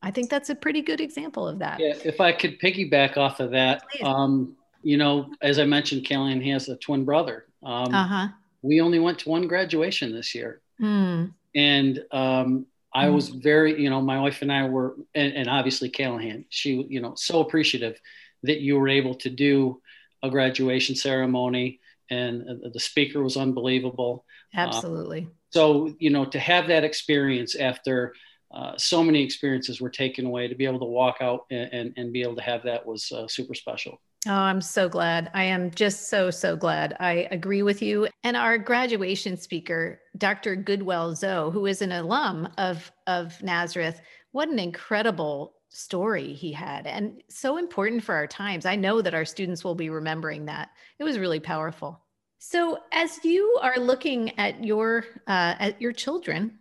I 0.02 0.10
think 0.10 0.28
that's 0.28 0.50
a 0.50 0.56
pretty 0.56 0.82
good 0.82 1.00
example 1.00 1.46
of 1.46 1.60
that. 1.60 1.78
Yeah, 1.78 1.94
if 2.04 2.20
I 2.20 2.32
could 2.32 2.58
piggyback 2.58 3.16
off 3.16 3.38
of 3.38 3.52
that, 3.52 3.84
um, 4.02 4.56
you 4.82 4.96
know, 4.96 5.32
as 5.42 5.60
I 5.60 5.64
mentioned, 5.64 6.04
Callahan 6.04 6.42
has 6.42 6.68
a 6.68 6.74
twin 6.74 7.04
brother. 7.04 7.46
Um, 7.62 7.94
uh-huh. 7.94 8.28
We 8.62 8.80
only 8.80 8.98
went 8.98 9.20
to 9.20 9.28
one 9.28 9.46
graduation 9.46 10.12
this 10.12 10.34
year, 10.34 10.60
mm. 10.80 11.32
and 11.54 12.04
um, 12.10 12.66
I 12.92 13.06
mm. 13.06 13.14
was 13.14 13.28
very, 13.28 13.80
you 13.80 13.90
know, 13.90 14.00
my 14.00 14.20
wife 14.20 14.42
and 14.42 14.50
I 14.50 14.68
were, 14.68 14.96
and, 15.14 15.34
and 15.34 15.48
obviously 15.48 15.88
Callahan, 15.88 16.46
she, 16.48 16.84
you 16.88 17.00
know, 17.00 17.14
so 17.14 17.38
appreciative 17.38 18.00
that 18.42 18.60
you 18.60 18.76
were 18.76 18.88
able 18.88 19.14
to 19.14 19.30
do 19.30 19.80
a 20.24 20.30
graduation 20.30 20.96
ceremony 20.96 21.78
and 22.12 22.72
the 22.72 22.80
speaker 22.80 23.22
was 23.22 23.36
unbelievable. 23.36 24.24
Absolutely. 24.54 25.24
Uh, 25.24 25.34
so, 25.50 25.94
you 25.98 26.10
know, 26.10 26.24
to 26.26 26.38
have 26.38 26.66
that 26.68 26.84
experience 26.84 27.54
after 27.54 28.14
uh, 28.52 28.72
so 28.76 29.02
many 29.02 29.22
experiences 29.22 29.80
were 29.80 29.90
taken 29.90 30.26
away, 30.26 30.46
to 30.46 30.54
be 30.54 30.66
able 30.66 30.78
to 30.78 30.84
walk 30.84 31.16
out 31.20 31.46
and, 31.50 31.72
and, 31.72 31.94
and 31.96 32.12
be 32.12 32.22
able 32.22 32.36
to 32.36 32.42
have 32.42 32.62
that 32.64 32.84
was 32.84 33.10
uh, 33.12 33.26
super 33.26 33.54
special. 33.54 34.00
Oh, 34.28 34.32
I'm 34.32 34.60
so 34.60 34.88
glad. 34.88 35.30
I 35.34 35.44
am 35.44 35.70
just 35.72 36.08
so, 36.08 36.30
so 36.30 36.54
glad. 36.54 36.96
I 37.00 37.26
agree 37.30 37.62
with 37.62 37.82
you. 37.82 38.08
And 38.22 38.36
our 38.36 38.56
graduation 38.56 39.36
speaker, 39.36 40.00
Dr. 40.16 40.54
Goodwell 40.54 41.14
Zoe, 41.14 41.50
who 41.50 41.66
is 41.66 41.82
an 41.82 41.92
alum 41.92 42.48
of, 42.58 42.92
of 43.06 43.42
Nazareth, 43.42 44.00
what 44.30 44.48
an 44.48 44.58
incredible 44.58 45.54
story 45.74 46.34
he 46.34 46.52
had 46.52 46.86
and 46.86 47.22
so 47.28 47.56
important 47.56 48.04
for 48.04 48.14
our 48.14 48.26
times. 48.26 48.66
I 48.66 48.76
know 48.76 49.00
that 49.00 49.14
our 49.14 49.24
students 49.24 49.64
will 49.64 49.74
be 49.74 49.88
remembering 49.88 50.44
that. 50.44 50.70
It 50.98 51.04
was 51.04 51.18
really 51.18 51.40
powerful. 51.40 52.00
So 52.38 52.78
as 52.92 53.24
you 53.24 53.58
are 53.62 53.78
looking 53.78 54.38
at 54.38 54.62
your 54.64 55.04
uh, 55.26 55.54
at 55.58 55.80
your 55.80 55.92
children 55.92 56.58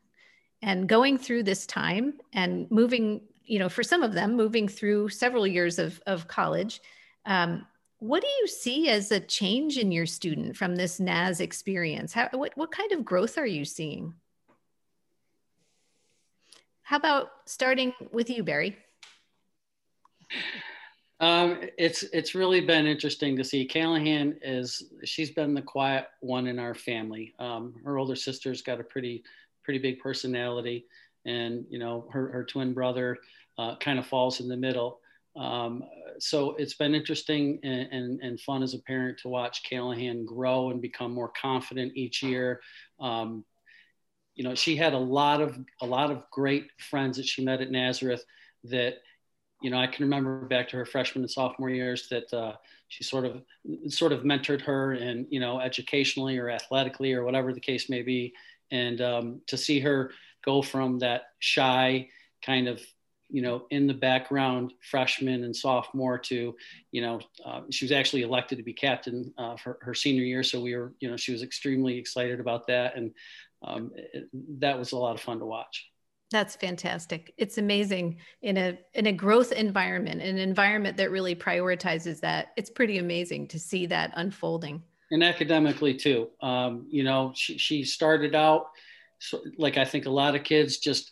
and 0.61 0.87
going 0.87 1.17
through 1.17 1.43
this 1.43 1.65
time 1.65 2.19
and 2.33 2.69
moving, 2.71 3.21
you 3.43 3.59
know, 3.59 3.67
for 3.67 3.83
some 3.83 4.01
of 4.01 4.13
them 4.13 4.37
moving 4.37 4.67
through 4.67 5.09
several 5.09 5.45
years 5.45 5.77
of 5.77 6.01
of 6.05 6.27
college, 6.27 6.81
um, 7.25 7.65
what 7.99 8.21
do 8.21 8.27
you 8.39 8.47
see 8.47 8.89
as 8.89 9.11
a 9.11 9.19
change 9.19 9.77
in 9.77 9.91
your 9.91 10.05
student 10.05 10.55
from 10.55 10.75
this 10.75 10.99
Naz 10.99 11.41
experience? 11.41 12.13
How, 12.13 12.29
what, 12.31 12.53
what 12.55 12.71
kind 12.71 12.91
of 12.93 13.05
growth 13.05 13.37
are 13.37 13.45
you 13.45 13.65
seeing? 13.65 14.13
How 16.81 16.97
about 16.97 17.29
starting 17.45 17.93
with 18.11 18.29
you, 18.29 18.43
Barry? 18.43 18.77
Um, 21.19 21.59
it's 21.77 22.01
it's 22.01 22.33
really 22.33 22.61
been 22.61 22.87
interesting 22.87 23.37
to 23.37 23.43
see. 23.43 23.65
Callahan 23.65 24.37
is 24.41 24.83
she's 25.03 25.29
been 25.29 25.53
the 25.53 25.61
quiet 25.61 26.07
one 26.19 26.47
in 26.47 26.57
our 26.57 26.73
family. 26.73 27.35
Um, 27.37 27.75
her 27.85 27.99
older 27.99 28.15
sister's 28.15 28.63
got 28.63 28.79
a 28.79 28.83
pretty 28.83 29.23
pretty 29.63 29.79
big 29.79 29.99
personality, 29.99 30.87
and 31.25 31.63
you 31.69 31.77
know 31.77 32.07
her 32.11 32.31
her 32.31 32.43
twin 32.43 32.73
brother 32.73 33.19
uh, 33.59 33.75
kind 33.77 33.99
of 33.99 34.07
falls 34.07 34.39
in 34.39 34.47
the 34.47 34.57
middle. 34.57 34.99
Um, 35.35 35.83
so 36.19 36.55
it's 36.55 36.73
been 36.73 36.93
interesting 36.93 37.59
and, 37.63 37.87
and, 37.91 38.19
and, 38.21 38.39
fun 38.41 38.63
as 38.63 38.73
a 38.73 38.79
parent 38.79 39.17
to 39.19 39.29
watch 39.29 39.63
Callahan 39.63 40.25
grow 40.25 40.71
and 40.71 40.81
become 40.81 41.13
more 41.13 41.31
confident 41.41 41.93
each 41.95 42.21
year. 42.21 42.59
Um, 42.99 43.45
you 44.35 44.43
know, 44.43 44.55
she 44.55 44.75
had 44.75 44.93
a 44.93 44.97
lot 44.97 45.41
of 45.41 45.57
a 45.81 45.85
lot 45.85 46.11
of 46.11 46.29
great 46.31 46.67
friends 46.79 47.15
that 47.17 47.27
she 47.27 47.45
met 47.45 47.61
at 47.61 47.71
Nazareth 47.71 48.25
that 48.65 48.95
you 49.61 49.69
know, 49.69 49.77
I 49.77 49.87
can 49.87 50.03
remember 50.03 50.45
back 50.45 50.69
to 50.69 50.77
her 50.77 50.85
freshman 50.85 51.23
and 51.23 51.31
sophomore 51.31 51.69
years 51.69 52.07
that 52.09 52.33
uh, 52.33 52.53
she 52.87 53.03
sort 53.03 53.25
of 53.25 53.41
sort 53.87 54.11
of 54.11 54.23
mentored 54.23 54.61
her 54.61 54.93
and 54.93 55.27
you 55.29 55.39
know 55.39 55.59
educationally 55.59 56.37
or 56.37 56.49
athletically 56.49 57.13
or 57.13 57.23
whatever 57.23 57.53
the 57.53 57.59
case 57.59 57.89
may 57.89 58.01
be, 58.01 58.33
and 58.71 59.01
um, 59.01 59.41
to 59.47 59.57
see 59.57 59.79
her 59.79 60.11
go 60.43 60.61
from 60.61 60.99
that 60.99 61.27
shy 61.39 62.09
kind 62.43 62.67
of 62.67 62.81
you 63.29 63.43
know 63.43 63.65
in 63.69 63.85
the 63.85 63.93
background 63.93 64.73
freshman 64.89 65.43
and 65.43 65.55
sophomore 65.55 66.17
to 66.17 66.55
you 66.91 67.01
know 67.01 67.19
uh, 67.45 67.61
she 67.69 67.85
was 67.85 67.91
actually 67.91 68.23
elected 68.23 68.57
to 68.57 68.63
be 68.63 68.73
captain 68.73 69.31
uh, 69.37 69.55
for 69.55 69.77
her 69.81 69.93
senior 69.93 70.23
year. 70.23 70.43
So 70.43 70.59
we 70.59 70.75
were 70.75 70.93
you 70.99 71.09
know 71.09 71.17
she 71.17 71.31
was 71.31 71.43
extremely 71.43 71.97
excited 71.97 72.39
about 72.39 72.65
that. 72.67 72.95
And 72.97 73.11
um, 73.63 73.91
it, 73.95 74.27
that 74.59 74.79
was 74.79 74.91
a 74.91 74.97
lot 74.97 75.13
of 75.13 75.21
fun 75.21 75.37
to 75.37 75.45
watch 75.45 75.90
that's 76.31 76.55
fantastic. 76.55 77.33
It's 77.37 77.57
amazing 77.57 78.17
in 78.41 78.57
a 78.57 78.79
in 78.93 79.07
a 79.07 79.11
growth 79.11 79.51
environment, 79.51 80.21
an 80.21 80.37
environment 80.37 80.97
that 80.97 81.11
really 81.11 81.35
prioritizes 81.35 82.21
that. 82.21 82.53
It's 82.55 82.69
pretty 82.69 82.97
amazing 82.97 83.49
to 83.49 83.59
see 83.59 83.85
that 83.87 84.11
unfolding. 84.15 84.81
And 85.11 85.23
academically 85.23 85.93
too. 85.93 86.29
Um, 86.41 86.87
you 86.89 87.03
know, 87.03 87.33
she, 87.35 87.57
she 87.57 87.83
started 87.83 88.33
out 88.33 88.67
so, 89.19 89.41
like 89.57 89.77
I 89.77 89.85
think 89.85 90.07
a 90.07 90.09
lot 90.09 90.35
of 90.35 90.43
kids 90.43 90.77
just 90.77 91.11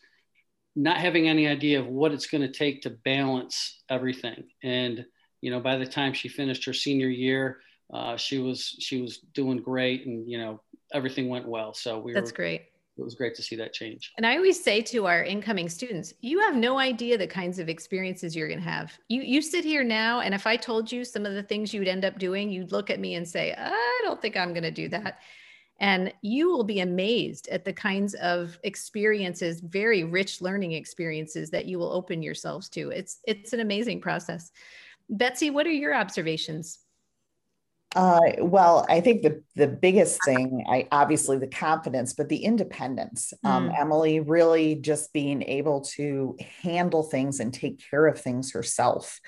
not 0.75 0.97
having 0.97 1.27
any 1.27 1.47
idea 1.47 1.79
of 1.79 1.87
what 1.87 2.11
it's 2.11 2.27
going 2.27 2.41
to 2.41 2.51
take 2.51 2.81
to 2.81 2.89
balance 2.89 3.83
everything. 3.89 4.45
And 4.63 5.05
you 5.41 5.51
know, 5.51 5.59
by 5.59 5.77
the 5.77 5.85
time 5.85 6.13
she 6.13 6.27
finished 6.27 6.65
her 6.65 6.73
senior 6.73 7.07
year, 7.07 7.59
uh, 7.93 8.17
she 8.17 8.39
was 8.39 8.75
she 8.79 9.01
was 9.01 9.19
doing 9.33 9.57
great, 9.57 10.05
and 10.05 10.29
you 10.29 10.37
know, 10.37 10.61
everything 10.93 11.29
went 11.29 11.47
well. 11.47 11.73
So 11.73 11.99
we 11.99 12.13
that's 12.13 12.31
were, 12.31 12.35
great 12.35 12.61
it 12.99 13.03
was 13.03 13.15
great 13.15 13.35
to 13.35 13.41
see 13.41 13.55
that 13.55 13.73
change. 13.73 14.11
And 14.17 14.25
I 14.25 14.35
always 14.35 14.61
say 14.61 14.81
to 14.81 15.07
our 15.07 15.23
incoming 15.23 15.69
students, 15.69 16.13
you 16.21 16.39
have 16.39 16.55
no 16.55 16.77
idea 16.77 17.17
the 17.17 17.27
kinds 17.27 17.59
of 17.59 17.69
experiences 17.69 18.35
you're 18.35 18.47
going 18.47 18.59
to 18.59 18.69
have. 18.69 18.97
You 19.07 19.21
you 19.21 19.41
sit 19.41 19.63
here 19.63 19.83
now 19.83 20.19
and 20.19 20.33
if 20.33 20.45
I 20.45 20.57
told 20.57 20.91
you 20.91 21.05
some 21.05 21.25
of 21.25 21.33
the 21.33 21.43
things 21.43 21.73
you'd 21.73 21.87
end 21.87 22.05
up 22.05 22.19
doing, 22.19 22.49
you'd 22.49 22.71
look 22.71 22.89
at 22.89 22.99
me 22.99 23.15
and 23.15 23.27
say, 23.27 23.55
"I 23.57 24.01
don't 24.03 24.21
think 24.21 24.35
I'm 24.35 24.53
going 24.53 24.63
to 24.63 24.71
do 24.71 24.89
that." 24.89 25.19
And 25.79 26.13
you 26.21 26.49
will 26.49 26.65
be 26.65 26.81
amazed 26.81 27.47
at 27.47 27.63
the 27.63 27.71
kinds 27.71 28.13
of 28.15 28.59
experiences, 28.63 29.61
very 29.61 30.03
rich 30.03 30.41
learning 30.41 30.73
experiences 30.73 31.49
that 31.51 31.65
you 31.65 31.79
will 31.79 31.93
open 31.93 32.21
yourselves 32.21 32.67
to. 32.69 32.89
It's 32.89 33.19
it's 33.25 33.53
an 33.53 33.61
amazing 33.61 34.01
process. 34.01 34.51
Betsy, 35.09 35.49
what 35.49 35.65
are 35.65 35.71
your 35.71 35.95
observations? 35.95 36.79
Uh, 37.95 38.19
well, 38.39 38.85
I 38.87 39.01
think 39.01 39.23
the 39.23 39.43
the 39.55 39.67
biggest 39.67 40.19
thing, 40.23 40.63
I 40.69 40.87
obviously 40.91 41.39
the 41.39 41.47
confidence, 41.47 42.13
but 42.13 42.29
the 42.29 42.43
independence. 42.43 43.33
Um, 43.43 43.69
mm. 43.69 43.79
Emily 43.79 44.19
really 44.19 44.75
just 44.75 45.11
being 45.11 45.41
able 45.43 45.81
to 45.95 46.37
handle 46.61 47.03
things 47.03 47.39
and 47.39 47.51
take 47.51 47.81
care 47.89 48.05
of 48.05 48.21
things 48.21 48.51
herself. 48.51 49.19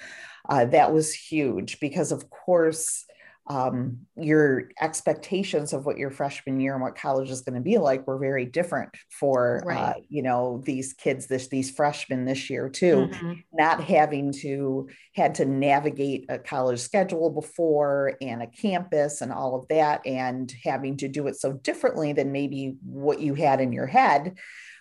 Uh, 0.48 0.66
that 0.66 0.94
was 0.94 1.14
huge 1.14 1.80
because, 1.80 2.12
of 2.12 2.30
course, 2.30 3.06
um, 3.48 3.98
your 4.16 4.70
expectations 4.80 5.74
of 5.74 5.86
what 5.86 5.98
your 5.98 6.12
freshman 6.12 6.60
year 6.60 6.74
and 6.74 6.82
what 6.82 6.96
college 6.96 7.30
is 7.30 7.42
going 7.42 7.56
to 7.56 7.62
be 7.62 7.78
like 7.78 8.06
were 8.06 8.18
very 8.18 8.46
different 8.46 8.90
for 9.10 9.62
right. 9.66 9.78
uh, 9.78 9.94
you 10.10 10.22
know 10.22 10.62
these 10.64 10.94
kids 10.94 11.26
this 11.26 11.48
these 11.48 11.72
freshmen 11.72 12.26
this 12.26 12.50
year 12.50 12.70
too 12.70 13.10
mm-hmm. 13.12 13.34
not 13.52 13.84
having 13.84 14.32
to 14.32 14.88
had 15.16 15.36
to 15.36 15.46
navigate 15.46 16.26
a 16.30 16.38
college 16.38 16.80
schedule 16.80 17.32
before 17.32 18.16
and 18.22 18.44
a 18.44 18.48
campus 18.48 19.22
and 19.22 19.34
all 19.34 19.56
of 19.56 19.68
that 19.70 20.06
and 20.06 20.54
having 20.64 20.96
to 20.96 21.08
do 21.08 21.28
it 21.28 21.36
so 21.36 21.54
differently 21.54 22.14
than 22.14 22.32
maybe 22.32 22.76
what 22.84 23.20
you 23.20 23.34
had 23.34 23.60
in 23.60 23.74
your 23.74 23.88
head 23.88 24.38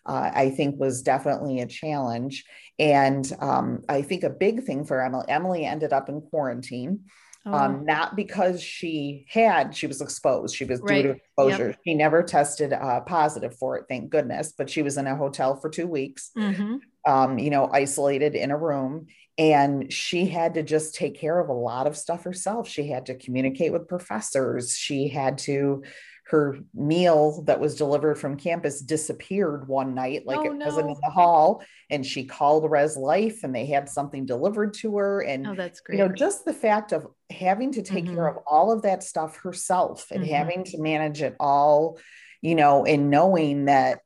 uh, 0.07 0.31
I 0.35 0.51
think 0.51 0.81
was 0.81 1.03
definitely 1.03 1.61
a 1.61 1.67
challenge. 1.67 2.45
And 2.79 3.31
um, 3.39 3.83
I 3.87 4.01
think 4.01 4.25
a 4.25 4.31
big 4.31 4.65
thing 4.65 4.87
for 4.87 5.03
Emily, 5.03 5.27
Emily 5.29 5.65
ended 5.67 5.93
up 5.93 6.09
in 6.09 6.23
quarantine 6.23 7.01
oh. 7.47 7.53
um, 7.53 7.85
not 7.85 8.17
because 8.17 8.63
she 8.63 9.27
had, 9.29 9.75
she 9.75 9.87
was 9.87 10.01
exposed. 10.01 10.55
She 10.55 10.65
was 10.65 10.81
right. 10.81 11.03
due 11.03 11.09
to 11.09 11.15
exposure. 11.17 11.67
Yep. 11.69 11.79
She 11.85 11.95
never 11.95 12.23
tested 12.23 12.73
uh, 12.73 13.01
positive 13.01 13.57
for 13.57 13.77
it, 13.79 13.87
thank 13.89 14.11
goodness. 14.11 14.53
But 14.57 14.71
she 14.71 14.83
was 14.83 14.97
in 14.97 15.07
a 15.07 15.17
hotel 15.17 15.57
for 15.57 15.71
two 15.71 15.87
weeks, 15.87 16.31
mm-hmm. 16.37 16.77
um, 17.11 17.39
you 17.39 17.51
know, 17.51 17.69
isolated 17.73 18.35
in 18.35 18.51
a 18.51 18.59
room. 18.59 19.07
And 19.39 19.91
she 19.91 20.27
had 20.27 20.55
to 20.55 20.63
just 20.63 20.95
take 20.95 21.19
care 21.19 21.41
of 21.41 21.49
a 21.49 21.55
lot 21.55 21.87
of 21.87 21.97
stuff 21.97 22.25
herself. 22.25 22.69
She 22.69 22.89
had 22.89 23.07
to 23.07 23.15
communicate 23.15 23.73
with 23.73 23.89
professors. 23.89 24.77
She 24.77 25.09
had 25.09 25.39
to 25.39 25.83
her 26.31 26.59
meal 26.75 27.43
that 27.43 27.59
was 27.59 27.75
delivered 27.75 28.17
from 28.17 28.37
campus 28.37 28.81
disappeared 28.81 29.67
one 29.67 29.95
night, 29.95 30.27
like 30.27 30.39
oh, 30.39 30.45
it 30.45 30.55
no. 30.55 30.67
wasn't 30.67 30.89
in 30.89 30.97
the 31.03 31.11
hall. 31.11 31.63
And 31.91 32.07
she 32.07 32.25
called 32.25 32.71
Res 32.71 32.97
Life 32.97 33.43
and 33.43 33.53
they 33.55 33.67
had 33.67 33.89
something 33.89 34.27
delivered 34.27 34.75
to 34.75 34.97
her. 34.99 35.23
And 35.23 35.47
oh, 35.47 35.55
that's 35.57 35.81
great. 35.81 35.99
You 35.99 36.07
know, 36.07 36.15
just 36.15 36.45
the 36.45 36.53
fact 36.53 36.93
of 36.93 37.09
having 37.31 37.73
to 37.73 37.83
take 37.83 38.05
mm-hmm. 38.05 38.15
care 38.15 38.29
of 38.29 38.39
all 38.47 38.73
of 38.73 38.83
that 38.83 39.03
stuff 39.03 39.37
herself 39.37 40.07
and 40.11 40.23
mm-hmm. 40.23 40.33
having 40.33 40.65
to 40.65 40.79
manage 40.79 41.23
it 41.23 41.37
all, 41.39 41.99
you 42.43 42.55
know, 42.55 42.85
and 42.85 43.11
knowing 43.11 43.67
that 43.67 44.01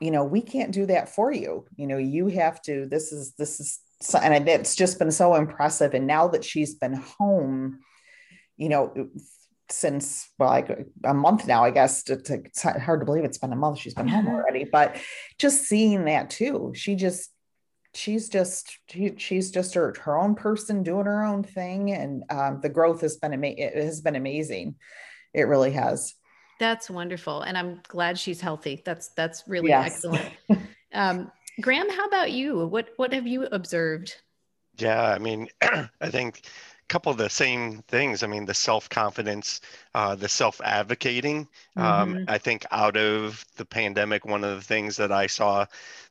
you 0.00 0.10
know 0.10 0.24
we 0.24 0.40
can't 0.40 0.72
do 0.72 0.84
that 0.84 1.08
for 1.08 1.30
you 1.32 1.64
you 1.76 1.86
know 1.86 1.96
you 1.96 2.26
have 2.26 2.60
to 2.60 2.86
this 2.86 3.12
is 3.12 3.34
this 3.34 3.60
is 3.60 3.80
and 4.20 4.48
it's 4.48 4.74
just 4.74 4.98
been 4.98 5.12
so 5.12 5.36
impressive 5.36 5.94
and 5.94 6.08
now 6.08 6.26
that 6.26 6.44
she's 6.44 6.74
been 6.74 6.94
home 6.94 7.78
you 8.56 8.68
know 8.68 8.92
since 9.70 10.28
well 10.38 10.50
like 10.50 10.68
a 11.04 11.14
month 11.14 11.46
now 11.46 11.64
i 11.64 11.70
guess 11.70 12.02
it's 12.08 12.62
hard 12.62 13.00
to 13.00 13.06
believe 13.06 13.24
it's 13.24 13.38
been 13.38 13.52
a 13.52 13.56
month 13.56 13.78
she's 13.78 13.94
been 13.94 14.08
home 14.08 14.26
already 14.34 14.64
but 14.64 14.96
just 15.38 15.64
seeing 15.64 16.06
that 16.06 16.30
too 16.30 16.72
she 16.74 16.96
just 16.96 17.30
she's 17.94 18.28
just 18.28 18.78
she, 18.88 19.14
she's 19.16 19.50
just 19.50 19.74
her, 19.74 19.94
her 20.00 20.18
own 20.18 20.34
person 20.34 20.82
doing 20.82 21.06
her 21.06 21.24
own 21.24 21.42
thing 21.42 21.92
and 21.92 22.24
um, 22.30 22.60
the 22.60 22.68
growth 22.68 23.00
has 23.00 23.16
been 23.16 23.32
ama- 23.32 23.48
it 23.48 23.74
has 23.74 24.00
been 24.00 24.16
amazing 24.16 24.74
it 25.34 25.42
really 25.42 25.72
has 25.72 26.14
that's 26.58 26.88
wonderful 26.88 27.42
and 27.42 27.56
i'm 27.56 27.80
glad 27.88 28.18
she's 28.18 28.40
healthy 28.40 28.82
that's 28.84 29.08
that's 29.16 29.44
really 29.46 29.68
yes. 29.68 29.86
excellent 29.86 30.32
um, 30.94 31.30
graham 31.60 31.88
how 31.90 32.06
about 32.06 32.32
you 32.32 32.66
what 32.66 32.90
what 32.96 33.12
have 33.12 33.26
you 33.26 33.44
observed 33.52 34.16
yeah 34.78 35.12
i 35.12 35.18
mean 35.18 35.48
i 36.00 36.10
think 36.10 36.42
a 36.82 36.88
couple 36.88 37.12
of 37.12 37.18
the 37.18 37.30
same 37.30 37.82
things. 37.88 38.22
I 38.22 38.26
mean, 38.26 38.44
the 38.44 38.54
self 38.54 38.88
confidence, 38.88 39.60
uh, 39.94 40.14
the 40.14 40.28
self 40.28 40.60
advocating. 40.62 41.48
Um, 41.76 41.84
mm-hmm. 41.84 42.16
Um, 42.18 42.24
I 42.28 42.38
think 42.38 42.66
out 42.70 42.96
of 42.96 43.44
the 43.56 43.64
pandemic, 43.64 44.26
one 44.26 44.44
of 44.44 44.56
the 44.56 44.64
things 44.64 44.96
that 44.96 45.12
I 45.12 45.26
saw 45.26 45.64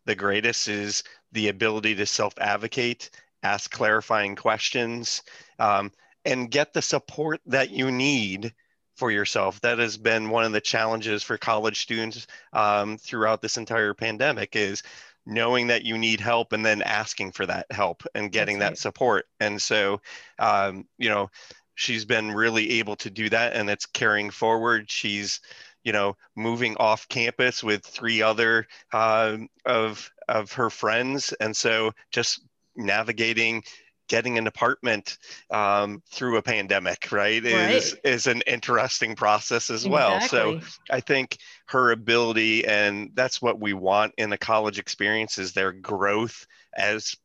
the 0.06 0.16
greatest 0.16 0.68
is 0.68 1.04
the 1.32 1.50
ability 1.50 1.96
to 1.96 2.06
self 2.06 2.34
advocate, 2.38 3.10
ask 3.44 3.72
clarifying 3.72 4.36
questions, 4.36 5.24
um, 5.60 5.92
and 6.26 6.52
get 6.52 6.74
the 6.74 6.82
support 6.82 7.42
that 7.46 7.72
you 7.72 7.92
need 7.92 8.54
for 8.96 9.12
yourself. 9.12 9.60
That 9.62 9.80
has 9.80 9.98
been 9.98 10.30
one 10.30 10.44
of 10.44 10.52
the 10.52 10.62
challenges 10.62 11.24
for 11.24 11.38
college 11.38 11.82
students 11.82 12.28
um, 12.54 12.98
throughout 12.98 13.42
this 13.42 13.58
entire 13.58 13.94
pandemic. 13.94 14.56
Is 14.56 14.84
knowing 15.26 15.68
that 15.68 15.84
you 15.84 15.98
need 15.98 16.20
help 16.20 16.54
and 16.54 16.66
then 16.66 16.82
asking 16.82 17.32
for 17.32 17.46
that 17.46 17.72
help 17.72 18.04
and 18.16 18.32
getting 18.32 18.60
right. 18.60 18.70
that 18.70 18.78
support. 18.78 19.26
And 19.40 19.62
so, 19.62 20.02
um, 20.40 20.88
you 20.98 21.10
know, 21.10 21.30
she's 21.76 22.06
been 22.06 22.32
really 22.32 22.80
able 22.80 22.96
to 22.98 23.10
do 23.10 23.30
that 23.30 23.54
and 23.54 23.70
it's 23.70 23.86
carrying 23.86 24.30
forward. 24.30 24.90
She's, 24.90 25.42
you 25.84 25.94
know, 25.94 26.16
moving 26.36 26.76
off 26.78 27.08
campus 27.08 27.64
with 27.64 27.86
three 27.86 28.22
other 28.22 28.68
uh, 28.94 29.38
of 29.66 30.12
of 30.32 30.54
her 30.54 30.70
friends, 30.70 31.34
and 31.40 31.56
so 31.56 31.92
just 32.12 32.42
navigating 32.76 33.64
getting 34.12 34.38
an 34.38 34.46
apartment 34.46 35.18
um, 35.52 36.04
through 36.12 36.36
a 36.36 36.42
pandemic, 36.42 37.14
right, 37.14 37.42
right, 37.44 37.46
is 37.46 37.96
is 38.04 38.28
an 38.28 38.42
interesting 38.46 39.16
process 39.16 39.70
as 39.70 39.86
exactly. 39.86 39.92
well. 39.92 40.22
So 40.22 40.60
I 40.90 41.00
think 41.00 41.38
her 41.68 41.92
ability, 41.92 42.68
and 42.68 43.12
that's 43.14 43.42
what 43.42 43.62
we 43.62 43.72
want 43.72 44.14
in 44.18 44.34
a 44.34 44.38
college 44.38 44.80
experience, 44.80 45.38
is 45.38 45.54
their 45.54 45.72
growth 45.72 46.46
as 46.76 47.16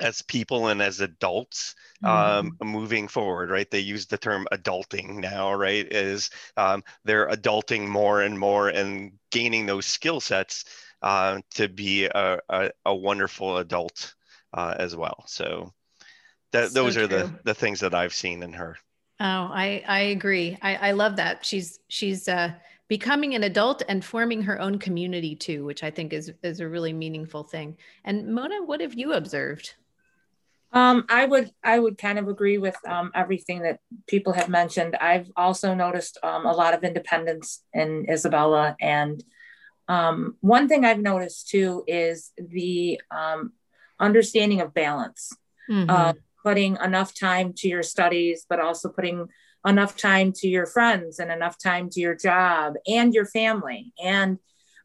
as 0.00 0.22
people 0.22 0.68
and 0.68 0.80
as 0.82 1.00
adults 1.00 1.74
um, 2.04 2.56
mm. 2.60 2.66
moving 2.66 3.08
forward, 3.08 3.50
right? 3.50 3.70
They 3.70 3.80
use 3.80 4.06
the 4.06 4.18
term 4.18 4.46
adulting 4.52 5.14
now, 5.14 5.52
right? 5.54 5.86
Is 5.90 6.30
um, 6.56 6.82
they're 7.04 7.28
adulting 7.28 7.86
more 7.86 8.22
and 8.22 8.38
more 8.38 8.68
and 8.68 9.12
gaining 9.30 9.66
those 9.66 9.86
skill 9.86 10.20
sets 10.20 10.64
uh, 11.02 11.40
to 11.54 11.68
be 11.68 12.04
a, 12.04 12.38
a, 12.48 12.70
a 12.86 12.94
wonderful 12.94 13.58
adult 13.58 14.14
uh, 14.52 14.74
as 14.78 14.96
well. 14.96 15.24
So 15.26 15.72
that, 16.52 16.70
so 16.70 16.82
those 16.82 16.96
are 16.96 17.06
the 17.06 17.32
the 17.44 17.54
things 17.54 17.80
that 17.80 17.94
I've 17.94 18.14
seen 18.14 18.42
in 18.42 18.52
her. 18.52 18.76
Oh, 19.20 19.24
I 19.24 19.84
I 19.86 20.00
agree. 20.00 20.58
I 20.62 20.76
I 20.76 20.90
love 20.92 21.16
that. 21.16 21.44
She's 21.44 21.78
she's 21.88 22.28
uh 22.28 22.52
becoming 22.88 23.36
an 23.36 23.44
adult 23.44 23.82
and 23.88 24.04
forming 24.04 24.42
her 24.42 24.60
own 24.60 24.78
community 24.78 25.36
too, 25.36 25.64
which 25.64 25.84
I 25.84 25.90
think 25.90 26.12
is 26.12 26.32
is 26.42 26.60
a 26.60 26.68
really 26.68 26.92
meaningful 26.92 27.44
thing. 27.44 27.76
And 28.04 28.34
Mona, 28.34 28.62
what 28.64 28.80
have 28.80 28.94
you 28.94 29.12
observed? 29.12 29.74
Um, 30.72 31.04
I 31.08 31.24
would 31.24 31.50
I 31.64 31.78
would 31.78 31.98
kind 31.98 32.18
of 32.18 32.28
agree 32.28 32.58
with 32.58 32.76
um, 32.86 33.10
everything 33.14 33.62
that 33.62 33.80
people 34.06 34.32
have 34.32 34.48
mentioned. 34.48 34.96
I've 34.96 35.30
also 35.36 35.74
noticed 35.74 36.18
um, 36.22 36.46
a 36.46 36.52
lot 36.52 36.74
of 36.74 36.84
independence 36.84 37.62
in 37.72 38.06
Isabella, 38.08 38.76
and 38.80 39.22
um, 39.90 40.36
one 40.40 40.68
thing 40.68 40.84
I've 40.84 41.00
noticed 41.00 41.48
too 41.48 41.84
is 41.86 42.30
the 42.36 43.00
um, 43.10 43.52
understanding 43.98 44.60
of 44.60 44.72
balance. 44.72 45.32
Mm-hmm. 45.70 45.90
Uh, 45.90 46.12
putting 46.42 46.76
enough 46.82 47.14
time 47.14 47.52
to 47.54 47.68
your 47.68 47.82
studies, 47.82 48.46
but 48.48 48.60
also 48.60 48.88
putting 48.88 49.28
enough 49.66 49.96
time 49.96 50.32
to 50.32 50.48
your 50.48 50.66
friends 50.66 51.18
and 51.18 51.30
enough 51.30 51.56
time 51.62 51.90
to 51.90 52.00
your 52.00 52.14
job 52.14 52.74
and 52.86 53.12
your 53.12 53.26
family. 53.26 53.92
And 54.02 54.38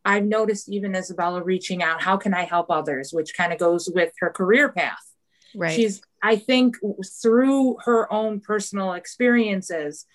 I've 0.04 0.26
noticed 0.26 0.70
even 0.70 0.96
Isabella 0.96 1.42
reaching 1.42 1.82
out, 1.82 2.02
how 2.02 2.18
can 2.18 2.34
I 2.34 2.44
help 2.44 2.70
others, 2.70 3.12
which 3.14 3.36
kind 3.36 3.54
of 3.54 3.60
goes 3.60 3.90
with 3.90 4.12
her 4.20 4.30
career 4.30 4.70
path. 4.72 5.00
Right. 5.56 5.74
She's, 5.74 6.02
I 6.22 6.36
think, 6.36 6.76
through 7.22 7.78
her 7.86 8.12
own 8.12 8.42
personal 8.42 8.94
experiences 8.94 10.06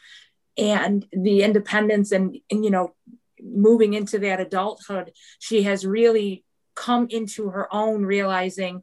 and 0.58 1.06
the 1.10 1.42
independence 1.42 2.12
and, 2.12 2.36
and 2.50 2.64
you 2.64 2.70
know, 2.70 2.94
moving 3.42 3.94
into 3.94 4.18
that 4.20 4.40
adulthood, 4.40 5.12
she 5.38 5.62
has 5.62 5.86
really 5.86 6.44
come 6.74 7.06
into 7.10 7.50
her 7.50 7.72
own 7.74 8.04
realizing 8.04 8.82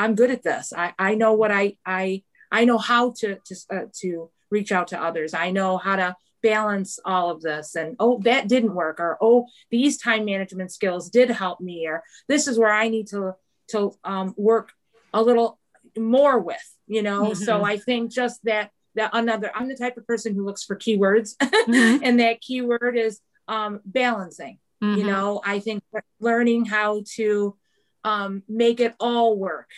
I'm 0.00 0.14
good 0.14 0.30
at 0.30 0.42
this. 0.42 0.72
I, 0.74 0.94
I 0.98 1.14
know 1.14 1.34
what 1.34 1.50
I, 1.50 1.76
I, 1.84 2.22
I 2.50 2.64
know 2.64 2.78
how 2.78 3.12
to, 3.18 3.36
to, 3.44 3.56
uh, 3.70 3.80
to 4.00 4.30
reach 4.50 4.72
out 4.72 4.88
to 4.88 5.02
others. 5.02 5.34
I 5.34 5.50
know 5.50 5.76
how 5.76 5.96
to 5.96 6.16
balance 6.42 6.98
all 7.04 7.30
of 7.30 7.42
this 7.42 7.74
and, 7.74 7.96
oh, 8.00 8.18
that 8.24 8.48
didn't 8.48 8.74
work 8.74 8.98
or, 8.98 9.18
oh, 9.20 9.46
these 9.70 9.98
time 9.98 10.24
management 10.24 10.72
skills 10.72 11.10
did 11.10 11.28
help 11.28 11.60
me, 11.60 11.86
or 11.86 12.02
this 12.28 12.48
is 12.48 12.58
where 12.58 12.72
I 12.72 12.88
need 12.88 13.08
to, 13.08 13.34
to 13.72 13.92
um, 14.02 14.32
work 14.38 14.72
a 15.12 15.20
little 15.20 15.60
more 15.98 16.38
with, 16.38 16.56
you 16.86 17.02
know? 17.02 17.24
Mm-hmm. 17.24 17.44
So 17.44 17.62
I 17.62 17.76
think 17.76 18.10
just 18.10 18.42
that, 18.44 18.70
that 18.94 19.10
another, 19.12 19.52
I'm 19.54 19.68
the 19.68 19.76
type 19.76 19.98
of 19.98 20.06
person 20.06 20.34
who 20.34 20.46
looks 20.46 20.64
for 20.64 20.76
keywords 20.76 21.36
mm-hmm. 21.36 21.98
and 22.02 22.20
that 22.20 22.40
keyword 22.40 22.96
is 22.96 23.20
um, 23.50 23.80
balancing. 23.84 24.58
Mm-hmm. 24.82 24.98
You 24.98 25.06
know, 25.06 25.42
I 25.44 25.58
think 25.58 25.82
learning 26.20 26.64
how 26.64 27.02
to 27.16 27.56
um, 28.04 28.42
make 28.48 28.80
it 28.80 28.94
all 28.98 29.36
work 29.36 29.68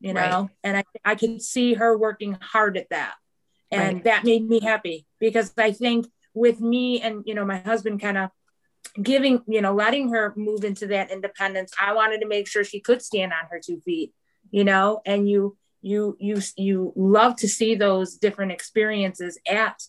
you 0.00 0.14
know 0.14 0.20
right. 0.20 0.48
and 0.64 0.76
I, 0.78 0.84
I 1.04 1.14
could 1.14 1.40
see 1.42 1.74
her 1.74 1.96
working 1.96 2.36
hard 2.40 2.76
at 2.76 2.88
that 2.90 3.14
and 3.70 3.96
right. 3.96 4.04
that 4.04 4.24
made 4.24 4.48
me 4.48 4.60
happy 4.60 5.06
because 5.20 5.52
i 5.58 5.70
think 5.70 6.06
with 6.34 6.60
me 6.60 7.00
and 7.00 7.22
you 7.26 7.34
know 7.34 7.44
my 7.44 7.58
husband 7.58 8.00
kind 8.00 8.18
of 8.18 8.30
giving 9.00 9.42
you 9.46 9.60
know 9.60 9.74
letting 9.74 10.08
her 10.10 10.32
move 10.36 10.64
into 10.64 10.86
that 10.88 11.10
independence 11.10 11.72
i 11.80 11.92
wanted 11.92 12.20
to 12.20 12.26
make 12.26 12.48
sure 12.48 12.64
she 12.64 12.80
could 12.80 13.02
stand 13.02 13.32
on 13.32 13.48
her 13.50 13.60
two 13.64 13.80
feet 13.80 14.12
you 14.50 14.64
know 14.64 15.00
and 15.06 15.28
you 15.28 15.56
you 15.82 16.16
you 16.18 16.40
you 16.56 16.92
love 16.96 17.36
to 17.36 17.48
see 17.48 17.74
those 17.74 18.16
different 18.16 18.52
experiences 18.52 19.38
at 19.46 19.80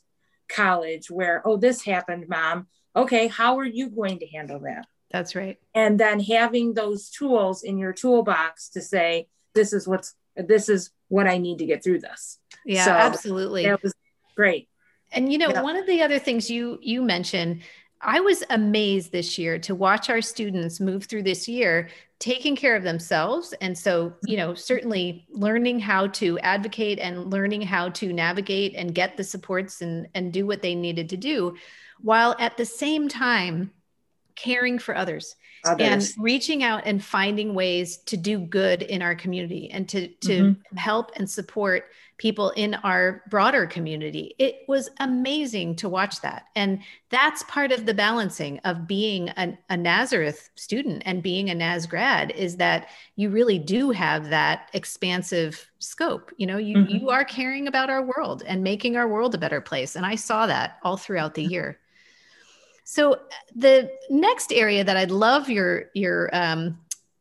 college 0.49 1.09
where 1.09 1.41
oh 1.45 1.55
this 1.55 1.83
happened 1.85 2.25
mom 2.27 2.67
okay 2.95 3.27
how 3.27 3.57
are 3.57 3.65
you 3.65 3.89
going 3.89 4.19
to 4.19 4.27
handle 4.27 4.59
that 4.59 4.85
that's 5.09 5.35
right 5.35 5.57
and 5.75 5.99
then 5.99 6.19
having 6.19 6.73
those 6.73 7.09
tools 7.09 7.63
in 7.63 7.77
your 7.77 7.93
toolbox 7.93 8.69
to 8.69 8.81
say 8.81 9.27
this 9.53 9.73
is 9.73 9.87
what's 9.87 10.15
this 10.35 10.69
is 10.69 10.91
what 11.07 11.27
I 11.27 11.37
need 11.37 11.57
to 11.59 11.65
get 11.65 11.83
through 11.83 11.99
this. 11.99 12.39
Yeah, 12.65 12.85
so 12.85 12.91
absolutely. 12.91 13.65
That 13.65 13.81
was 13.83 13.93
great. 14.35 14.69
And 15.11 15.31
you 15.31 15.37
know, 15.37 15.49
yeah. 15.49 15.61
one 15.61 15.75
of 15.75 15.85
the 15.87 16.01
other 16.01 16.19
things 16.19 16.49
you 16.49 16.79
you 16.81 17.01
mentioned, 17.01 17.61
I 17.99 18.19
was 18.19 18.43
amazed 18.49 19.11
this 19.11 19.37
year 19.37 19.59
to 19.59 19.75
watch 19.75 20.09
our 20.09 20.21
students 20.21 20.79
move 20.79 21.05
through 21.05 21.23
this 21.23 21.47
year 21.47 21.89
taking 22.19 22.55
care 22.55 22.75
of 22.75 22.83
themselves 22.83 23.51
and 23.61 23.75
so 23.75 24.13
you 24.27 24.37
know 24.37 24.53
certainly 24.53 25.25
learning 25.31 25.79
how 25.79 26.05
to 26.05 26.37
advocate 26.39 26.99
and 26.99 27.31
learning 27.31 27.63
how 27.63 27.89
to 27.89 28.13
navigate 28.13 28.75
and 28.75 28.93
get 28.93 29.17
the 29.17 29.23
supports 29.23 29.81
and 29.81 30.07
and 30.13 30.31
do 30.31 30.45
what 30.45 30.61
they 30.61 30.75
needed 30.75 31.09
to 31.09 31.17
do 31.17 31.55
while 32.01 32.35
at 32.39 32.57
the 32.57 32.65
same 32.65 33.07
time 33.07 33.71
caring 34.35 34.79
for 34.79 34.95
others, 34.95 35.35
others, 35.65 36.15
and 36.15 36.23
reaching 36.23 36.63
out 36.63 36.83
and 36.85 37.03
finding 37.03 37.53
ways 37.53 37.97
to 37.97 38.17
do 38.17 38.39
good 38.39 38.81
in 38.81 39.01
our 39.01 39.15
community 39.15 39.69
and 39.71 39.87
to 39.89 40.07
to 40.07 40.41
mm-hmm. 40.41 40.77
help 40.77 41.11
and 41.15 41.29
support 41.29 41.85
people 42.21 42.51
in 42.51 42.75
our 42.75 43.23
broader 43.31 43.65
community. 43.65 44.35
It 44.37 44.59
was 44.67 44.91
amazing 44.99 45.75
to 45.77 45.89
watch 45.89 46.21
that. 46.21 46.45
And 46.55 46.83
that's 47.09 47.41
part 47.47 47.71
of 47.71 47.87
the 47.87 47.95
balancing 47.95 48.59
of 48.59 48.85
being 48.85 49.29
a, 49.29 49.57
a 49.71 49.75
Nazareth 49.75 50.51
student 50.53 51.01
and 51.07 51.23
being 51.23 51.49
a 51.49 51.55
Naz 51.55 51.87
grad 51.87 52.29
is 52.29 52.57
that 52.57 52.89
you 53.15 53.31
really 53.31 53.57
do 53.57 53.89
have 53.89 54.29
that 54.29 54.69
expansive 54.73 55.67
scope. 55.79 56.31
You 56.37 56.45
know, 56.45 56.57
you, 56.57 56.77
mm-hmm. 56.77 56.95
you 56.95 57.09
are 57.09 57.25
caring 57.25 57.67
about 57.67 57.89
our 57.89 58.03
world 58.03 58.43
and 58.45 58.61
making 58.61 58.97
our 58.97 59.07
world 59.07 59.33
a 59.33 59.39
better 59.39 59.59
place. 59.59 59.95
And 59.95 60.05
I 60.05 60.13
saw 60.13 60.45
that 60.45 60.77
all 60.83 60.97
throughout 60.97 61.33
the 61.33 61.43
year. 61.43 61.79
So 62.83 63.19
the 63.55 63.89
next 64.09 64.51
area 64.51 64.83
that 64.83 64.97
I'd 64.97 65.11
love 65.11 65.49
your 65.49 65.85
your 65.93 66.29
um, 66.33 66.79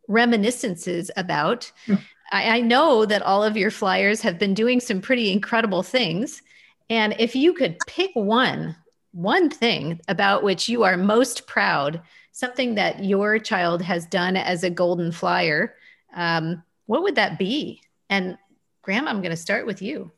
reminiscences 0.08 1.10
about, 1.16 1.70
hmm. 1.86 1.94
I, 2.32 2.58
I 2.58 2.60
know 2.60 3.04
that 3.04 3.22
all 3.22 3.44
of 3.44 3.56
your 3.56 3.70
flyers 3.70 4.20
have 4.22 4.38
been 4.38 4.54
doing 4.54 4.80
some 4.80 5.00
pretty 5.00 5.32
incredible 5.32 5.82
things, 5.82 6.42
and 6.88 7.14
if 7.18 7.36
you 7.36 7.52
could 7.52 7.78
pick 7.86 8.10
one 8.14 8.76
one 9.12 9.50
thing 9.50 10.00
about 10.08 10.42
which 10.42 10.68
you 10.68 10.84
are 10.84 10.96
most 10.96 11.46
proud, 11.46 12.00
something 12.32 12.76
that 12.76 13.04
your 13.04 13.38
child 13.38 13.82
has 13.82 14.06
done 14.06 14.36
as 14.36 14.62
a 14.62 14.70
golden 14.70 15.10
flyer, 15.12 15.74
um, 16.14 16.62
what 16.86 17.02
would 17.02 17.16
that 17.16 17.38
be? 17.38 17.82
And 18.08 18.38
Graham, 18.82 19.08
I'm 19.08 19.20
going 19.20 19.30
to 19.30 19.36
start 19.36 19.66
with 19.66 19.82
you. 19.82 20.10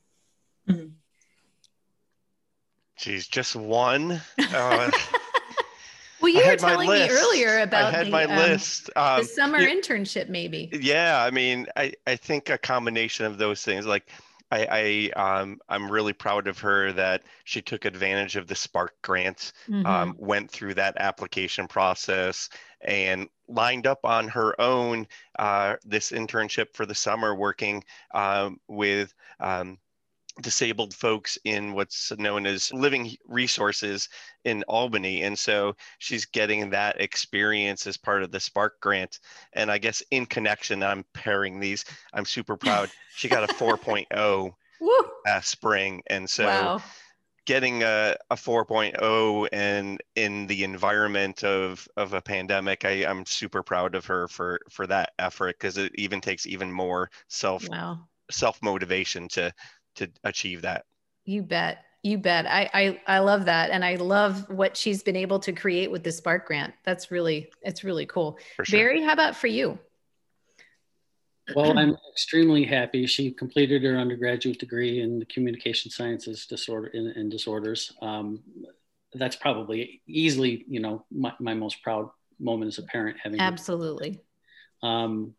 Mm-hmm. 0.68 0.88
Geez, 2.96 3.26
just 3.26 3.56
one. 3.56 4.20
Uh, 4.38 4.90
well, 6.22 6.32
you 6.32 6.46
were 6.46 6.56
telling 6.56 6.88
me 6.88 7.08
earlier 7.10 7.58
about 7.60 7.92
I 7.92 7.96
had 7.98 8.06
the, 8.06 8.10
my 8.10 8.24
um, 8.24 8.36
list. 8.36 8.90
Um, 8.96 9.22
the 9.22 9.24
summer 9.26 9.58
internship, 9.58 10.28
maybe. 10.28 10.70
Yeah, 10.72 11.22
I 11.22 11.30
mean, 11.30 11.66
I, 11.76 11.92
I 12.06 12.16
think 12.16 12.48
a 12.48 12.58
combination 12.58 13.26
of 13.26 13.38
those 13.38 13.62
things, 13.62 13.86
like 13.86 14.08
I, 14.52 15.10
I 15.16 15.40
um, 15.40 15.60
I'm 15.68 15.90
really 15.90 16.12
proud 16.12 16.46
of 16.46 16.58
her 16.58 16.92
that 16.92 17.22
she 17.44 17.62
took 17.62 17.86
advantage 17.86 18.36
of 18.36 18.46
the 18.46 18.54
Spark 18.54 18.94
grant, 19.02 19.52
mm-hmm. 19.66 19.86
um, 19.86 20.14
went 20.18 20.50
through 20.50 20.74
that 20.74 20.96
application 20.98 21.66
process, 21.66 22.50
and 22.82 23.28
lined 23.48 23.86
up 23.86 24.04
on 24.04 24.28
her 24.28 24.58
own 24.60 25.06
uh, 25.38 25.76
this 25.84 26.12
internship 26.12 26.74
for 26.74 26.84
the 26.84 26.94
summer, 26.94 27.34
working 27.34 27.82
um, 28.12 28.60
with 28.68 29.14
um, 29.40 29.78
disabled 30.40 30.94
folks 30.94 31.36
in 31.44 31.74
what's 31.74 32.10
known 32.18 32.46
as 32.46 32.72
living 32.72 33.14
resources 33.26 34.08
in 34.44 34.62
Albany. 34.64 35.22
And 35.22 35.38
so 35.38 35.76
she's 35.98 36.24
getting 36.24 36.70
that 36.70 37.00
experience 37.00 37.86
as 37.86 37.96
part 37.96 38.22
of 38.22 38.30
the 38.30 38.40
Spark 38.40 38.80
grant. 38.80 39.20
And 39.52 39.70
I 39.70 39.78
guess 39.78 40.02
in 40.10 40.26
connection, 40.26 40.82
I'm 40.82 41.04
pairing 41.12 41.60
these. 41.60 41.84
I'm 42.14 42.24
super 42.24 42.56
proud. 42.58 42.90
She 43.14 43.28
got 43.28 43.48
a 43.48 43.54
4.0 43.54 44.54
last 45.26 45.48
spring. 45.48 46.02
And 46.06 46.28
so 46.28 46.46
wow. 46.46 46.82
getting 47.44 47.82
a, 47.82 48.16
a 48.30 48.36
4.0 48.36 49.48
and 49.52 50.02
in 50.16 50.46
the 50.46 50.64
environment 50.64 51.44
of, 51.44 51.86
of 51.98 52.14
a 52.14 52.22
pandemic, 52.22 52.86
I, 52.86 53.04
I'm 53.04 53.26
super 53.26 53.62
proud 53.62 53.94
of 53.94 54.06
her 54.06 54.28
for, 54.28 54.60
for 54.70 54.86
that 54.86 55.12
effort 55.18 55.56
because 55.58 55.76
it 55.76 55.92
even 55.96 56.22
takes 56.22 56.46
even 56.46 56.72
more 56.72 57.10
self 57.28 57.68
wow. 57.68 58.00
self 58.30 58.62
motivation 58.62 59.28
to 59.28 59.52
to 59.96 60.10
achieve 60.24 60.62
that. 60.62 60.84
You 61.24 61.42
bet. 61.42 61.84
You 62.02 62.18
bet. 62.18 62.46
I, 62.46 62.68
I 62.74 63.00
I 63.06 63.18
love 63.20 63.44
that, 63.44 63.70
and 63.70 63.84
I 63.84 63.94
love 63.94 64.48
what 64.50 64.76
she's 64.76 65.02
been 65.04 65.14
able 65.14 65.38
to 65.40 65.52
create 65.52 65.90
with 65.90 66.02
the 66.02 66.10
Spark 66.10 66.46
Grant. 66.46 66.74
That's 66.84 67.12
really 67.12 67.50
it's 67.62 67.84
really 67.84 68.06
cool. 68.06 68.38
Sure. 68.64 68.78
Barry, 68.78 69.02
how 69.02 69.12
about 69.12 69.36
for 69.36 69.46
you? 69.46 69.78
Well, 71.54 71.78
I'm 71.78 71.96
extremely 72.12 72.64
happy. 72.64 73.06
She 73.06 73.30
completed 73.30 73.82
her 73.82 73.96
undergraduate 73.96 74.58
degree 74.58 75.00
in 75.00 75.18
the 75.18 75.26
communication 75.26 75.90
sciences 75.90 76.46
disorder 76.46 76.88
in, 76.88 77.08
in 77.16 77.28
disorders. 77.28 77.92
Um, 78.00 78.42
that's 79.14 79.36
probably 79.36 80.02
easily, 80.06 80.64
you 80.68 80.80
know, 80.80 81.04
my, 81.10 81.32
my 81.40 81.54
most 81.54 81.82
proud 81.82 82.10
moment 82.38 82.68
as 82.68 82.78
a 82.78 82.82
parent 82.84 83.18
having 83.22 83.40
absolutely. 83.40 84.20
Um, 84.82 85.34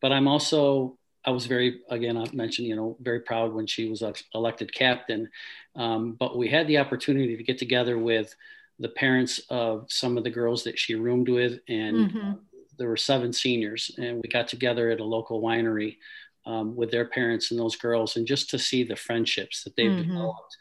but 0.00 0.12
I'm 0.12 0.28
also 0.28 0.98
I 1.24 1.30
was 1.30 1.46
very, 1.46 1.80
again, 1.90 2.16
I 2.16 2.26
mentioned, 2.32 2.68
you 2.68 2.76
know, 2.76 2.96
very 3.00 3.20
proud 3.20 3.52
when 3.52 3.66
she 3.66 3.88
was 3.88 4.02
elected 4.34 4.72
captain. 4.72 5.28
Um, 5.76 6.12
but 6.12 6.38
we 6.38 6.48
had 6.48 6.66
the 6.66 6.78
opportunity 6.78 7.36
to 7.36 7.42
get 7.42 7.58
together 7.58 7.98
with 7.98 8.34
the 8.78 8.88
parents 8.88 9.40
of 9.50 9.86
some 9.88 10.16
of 10.16 10.24
the 10.24 10.30
girls 10.30 10.64
that 10.64 10.78
she 10.78 10.94
roomed 10.94 11.28
with, 11.28 11.60
and 11.68 11.96
mm-hmm. 12.10 12.30
uh, 12.30 12.34
there 12.78 12.88
were 12.88 12.96
seven 12.96 13.32
seniors, 13.32 13.90
and 13.98 14.22
we 14.22 14.28
got 14.28 14.48
together 14.48 14.90
at 14.90 15.00
a 15.00 15.04
local 15.04 15.42
winery 15.42 15.98
um, 16.46 16.74
with 16.74 16.90
their 16.90 17.04
parents 17.04 17.50
and 17.50 17.60
those 17.60 17.76
girls, 17.76 18.16
and 18.16 18.26
just 18.26 18.48
to 18.50 18.58
see 18.58 18.82
the 18.82 18.96
friendships 18.96 19.62
that 19.64 19.76
they've 19.76 19.90
mm-hmm. 19.90 20.08
developed 20.08 20.56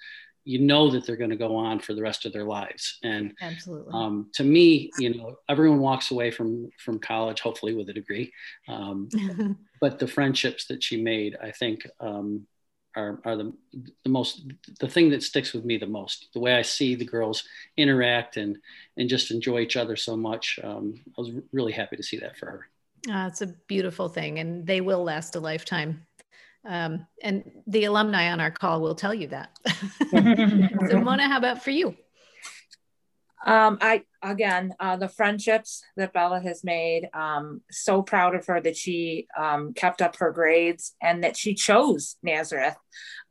you 0.50 0.60
know 0.60 0.90
that 0.90 1.06
they're 1.06 1.24
going 1.24 1.30
to 1.30 1.36
go 1.48 1.56
on 1.56 1.80
for 1.80 1.94
the 1.94 2.02
rest 2.02 2.26
of 2.26 2.34
their 2.34 2.44
lives. 2.44 2.98
And 3.04 3.34
absolutely. 3.42 3.94
um, 3.94 4.30
to 4.34 4.44
me 4.44 4.92
you 4.98 5.16
know 5.16 5.36
everyone 5.48 5.80
walks 5.80 6.12
away 6.12 6.32
from 6.32 6.70
from 6.84 7.00
college 7.00 7.42
hopefully 7.42 7.74
with 7.74 7.90
a 7.90 7.94
degree. 7.94 8.32
Um, 8.68 9.10
but 9.82 10.00
the 10.00 10.08
friendships 10.08 10.66
that 10.66 10.84
she 10.84 11.02
made 11.02 11.38
i 11.42 11.52
think 11.52 11.88
um, 12.00 12.46
are, 12.96 13.20
are 13.24 13.36
the, 13.38 13.54
the 14.04 14.10
most 14.10 14.44
the 14.80 14.88
thing 14.88 15.10
that 15.10 15.24
sticks 15.24 15.54
with 15.54 15.64
me 15.64 15.78
the 15.78 15.86
most 15.86 16.28
the 16.34 16.40
way 16.40 16.56
i 16.56 16.62
see 16.62 16.96
the 16.96 17.06
girls 17.06 17.44
interact 17.78 18.38
and 18.38 18.58
and 18.98 19.10
just 19.10 19.32
enjoy 19.32 19.60
each 19.60 19.78
other 19.78 19.96
so 19.96 20.16
much 20.16 20.60
um, 20.64 20.96
i 21.18 21.22
was 21.22 21.32
really 21.52 21.72
happy 21.72 21.96
to 21.96 22.04
see 22.04 22.18
that 22.18 22.38
for 22.38 22.46
her. 22.48 22.68
Uh, 23.10 23.28
it's 23.28 23.42
a 23.42 23.48
beautiful 23.68 24.10
thing 24.10 24.40
and 24.40 24.68
they 24.68 24.82
will 24.82 25.04
last 25.04 25.36
a 25.36 25.40
lifetime 25.40 26.06
um, 26.66 27.06
and 27.22 27.44
the 27.68 27.86
alumni 27.86 28.32
on 28.32 28.40
our 28.40 28.52
call 28.52 28.82
will 28.82 28.96
tell 28.96 29.14
you 29.14 29.28
that. 29.28 29.58
so, 30.90 31.00
Mona, 31.00 31.28
how 31.28 31.38
about 31.38 31.64
for 31.64 31.72
you? 31.72 31.96
Um, 33.46 33.78
I 33.80 34.04
again, 34.22 34.74
uh, 34.80 34.98
the 34.98 35.08
friendships 35.08 35.82
that 35.96 36.12
Bella 36.12 36.42
has 36.42 36.64
made. 36.64 37.10
Um, 37.14 37.62
so 37.72 38.02
proud 38.02 38.36
of 38.36 38.46
her 38.48 38.60
that 38.60 38.76
she 38.76 39.28
um, 39.38 39.74
kept 39.74 40.02
up 40.02 40.18
her 40.18 40.32
grades 40.32 40.94
and 41.02 41.24
that 41.24 41.38
she 41.38 41.54
chose 41.54 42.18
Nazareth. 42.22 42.76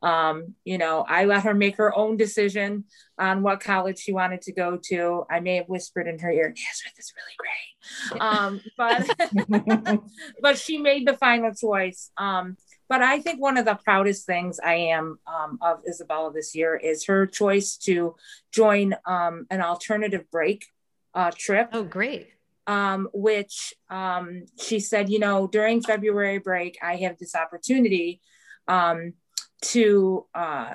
Um, 0.01 0.55
you 0.63 0.77
know, 0.77 1.05
I 1.07 1.25
let 1.25 1.43
her 1.43 1.53
make 1.53 1.75
her 1.77 1.95
own 1.95 2.17
decision 2.17 2.85
on 3.19 3.43
what 3.43 3.59
college 3.59 3.99
she 3.99 4.13
wanted 4.13 4.41
to 4.43 4.53
go 4.53 4.79
to. 4.85 5.25
I 5.29 5.41
may 5.41 5.57
have 5.57 5.69
whispered 5.69 6.07
in 6.07 6.17
her 6.19 6.31
ear, 6.31 6.47
Nazareth 6.47 6.97
is 6.97 7.13
really 7.15 7.35
great, 7.37 8.21
um, 8.21 8.61
but 8.77 10.01
but 10.41 10.57
she 10.57 10.79
made 10.79 11.07
the 11.07 11.17
final 11.17 11.53
choice. 11.53 12.09
Um, 12.17 12.57
but 12.89 13.03
I 13.03 13.19
think 13.21 13.39
one 13.39 13.57
of 13.57 13.65
the 13.65 13.75
proudest 13.75 14.25
things 14.25 14.59
I 14.59 14.73
am 14.73 15.19
um, 15.27 15.59
of 15.61 15.81
Isabella 15.87 16.33
this 16.33 16.55
year 16.55 16.75
is 16.75 17.05
her 17.05 17.27
choice 17.27 17.77
to 17.83 18.15
join 18.51 18.95
um, 19.05 19.45
an 19.51 19.61
alternative 19.61 20.29
break 20.31 20.65
uh, 21.13 21.31
trip. 21.37 21.69
Oh, 21.71 21.83
great. 21.83 22.29
Um, 22.65 23.07
which 23.13 23.73
um, 23.89 24.45
she 24.59 24.79
said, 24.79 25.09
you 25.09 25.19
know, 25.19 25.47
during 25.47 25.81
February 25.81 26.39
break, 26.39 26.77
I 26.81 26.97
have 26.97 27.17
this 27.17 27.35
opportunity 27.35 28.21
um, 28.67 29.13
to 29.61 30.25
uh, 30.33 30.73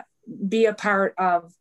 be 0.49 0.67
a 0.67 0.75
part 0.75 1.15
of 1.19 1.53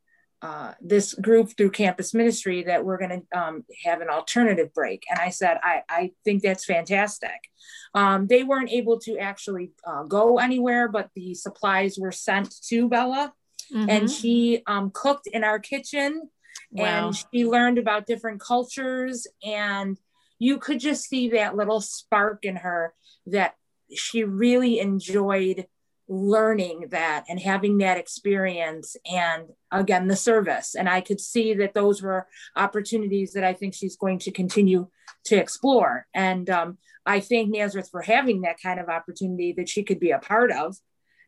uh, 0.44 0.74
this 0.82 1.14
group 1.14 1.56
through 1.56 1.72
campus 1.72 2.14
ministry 2.14 2.64
that 2.64 2.84
we're 2.84 2.98
going 2.98 3.22
to 3.32 3.40
um, 3.40 3.64
have 3.86 4.02
an 4.02 4.10
alternative 4.10 4.74
break. 4.74 5.06
And 5.10 5.18
I 5.18 5.30
said, 5.30 5.58
I, 5.64 5.84
I 5.90 6.12
think 6.26 6.44
that's 6.44 6.66
fantastic. 6.66 7.50
Um, 7.94 8.28
they 8.28 8.44
weren't 8.44 8.70
able 8.70 9.00
to 9.00 9.18
actually 9.18 9.72
uh, 9.88 10.04
go 10.04 10.40
anywhere, 10.40 10.90
but 10.90 11.10
the 11.16 11.34
supplies 11.34 11.98
were 11.98 12.12
sent 12.12 12.54
to 12.68 12.90
Bella. 12.90 13.32
Mm-hmm. 13.74 13.90
And 13.90 14.12
she 14.12 14.62
um, 14.68 14.92
cooked 14.94 15.28
in 15.28 15.46
our 15.46 15.60
kitchen 15.60 16.30
wow. 16.72 17.08
and 17.08 17.16
she 17.16 17.46
learned 17.46 17.78
about 17.78 18.06
different 18.06 18.42
cultures. 18.42 19.26
And 19.46 19.98
you 20.40 20.58
could 20.58 20.82
just 20.82 21.08
see 21.08 21.30
that 21.30 21.56
little 21.56 21.80
spark 21.80 22.44
in 22.44 22.58
her 22.58 22.94
that 23.28 23.56
she 23.96 24.26
really 24.26 24.80
enjoyed 24.80 25.68
learning 26.10 26.88
that 26.90 27.24
and 27.30 27.40
having 27.40 27.78
that 27.78 27.98
experience 27.98 28.98
and 29.10 29.46
again 29.72 30.08
the 30.08 30.16
service. 30.16 30.76
And 30.76 30.90
i 30.90 31.02
could 31.02 31.22
see 31.22 31.54
that 31.56 31.74
those 31.74 32.02
were 32.02 32.28
opportunities 32.56 33.34
that 33.34 33.44
i 33.44 33.54
think 33.54 33.74
she's 33.74 33.96
going 33.96 34.20
to 34.20 34.32
continue 34.32 34.88
to 35.26 35.36
explore. 35.38 36.06
And 36.14 36.50
um, 36.50 36.78
i 37.06 37.20
thank 37.20 37.50
nazareth 37.50 37.90
for 37.90 38.02
having 38.02 38.42
that 38.42 38.62
kind 38.62 38.80
of 38.80 38.90
opportunity 38.90 39.54
that 39.54 39.70
she 39.70 39.84
could 39.84 40.00
be 40.00 40.12
a 40.12 40.20
part 40.20 40.52
of. 40.52 40.76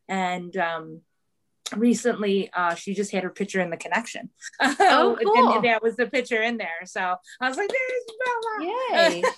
And 0.08 0.56
um, 0.58 1.02
recently 1.76 2.50
uh, 2.54 2.76
she 2.76 2.94
just 2.94 3.12
had 3.12 3.24
her 3.24 3.30
picture 3.30 3.62
in 3.62 3.70
the 3.70 3.78
connection. 3.78 4.30
Oh 4.62 5.18
cool. 5.24 5.54
and 5.54 5.66
that 5.66 5.82
was 5.82 5.96
the 5.96 6.08
picture 6.08 6.42
in 6.42 6.58
there. 6.58 6.86
So 6.86 7.16
i 7.42 7.48
was 7.48 7.58
like 7.58 7.70
there's 7.70 8.18
bella. 8.26 9.12
Yay. 9.12 9.24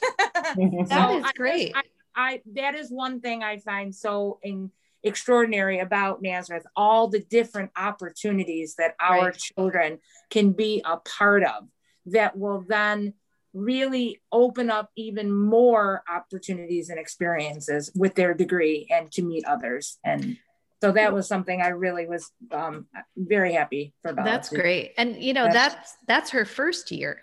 That 0.88 1.10
so 1.10 1.18
is 1.20 1.32
great. 1.34 1.74
I, 1.76 1.82
I, 2.16 2.42
that 2.56 2.74
is 2.74 2.90
one 2.90 3.22
thing 3.22 3.44
i 3.44 3.58
find 3.60 3.94
so 3.94 4.40
in 4.42 4.72
extraordinary 5.04 5.80
about 5.80 6.22
Nazareth, 6.22 6.66
all 6.76 7.08
the 7.08 7.20
different 7.20 7.72
opportunities 7.76 8.76
that 8.76 8.96
our 9.00 9.28
right. 9.28 9.38
children 9.38 10.00
can 10.30 10.52
be 10.52 10.82
a 10.86 10.98
part 10.98 11.44
of 11.44 11.68
that 12.08 12.38
will 12.38 12.64
then 12.68 13.14
really 13.54 14.22
open 14.32 14.70
up 14.70 14.92
even 14.96 15.32
more 15.32 16.04
opportunities 16.14 16.90
and 16.90 17.00
experiences 17.00 17.92
with 17.96 18.16
their 18.16 18.34
degree 18.34 18.88
and 18.92 19.12
to 19.12 19.22
meet 19.22 19.46
others. 19.46 19.98
And 20.04 20.38
so 20.82 20.92
that 20.92 21.14
was 21.14 21.28
something 21.28 21.62
I 21.62 21.70
really 21.70 22.06
was 22.06 22.32
um, 22.52 22.86
very 23.16 23.54
happy 23.54 23.94
for. 24.04 24.14
Bella 24.14 24.30
that's 24.30 24.50
great. 24.50 24.94
And 24.98 25.22
you 25.22 25.34
know, 25.34 25.46
that's, 25.46 25.76
that's, 25.76 25.98
that's 26.08 26.30
her 26.32 26.46
first 26.46 26.92
year. 26.92 27.22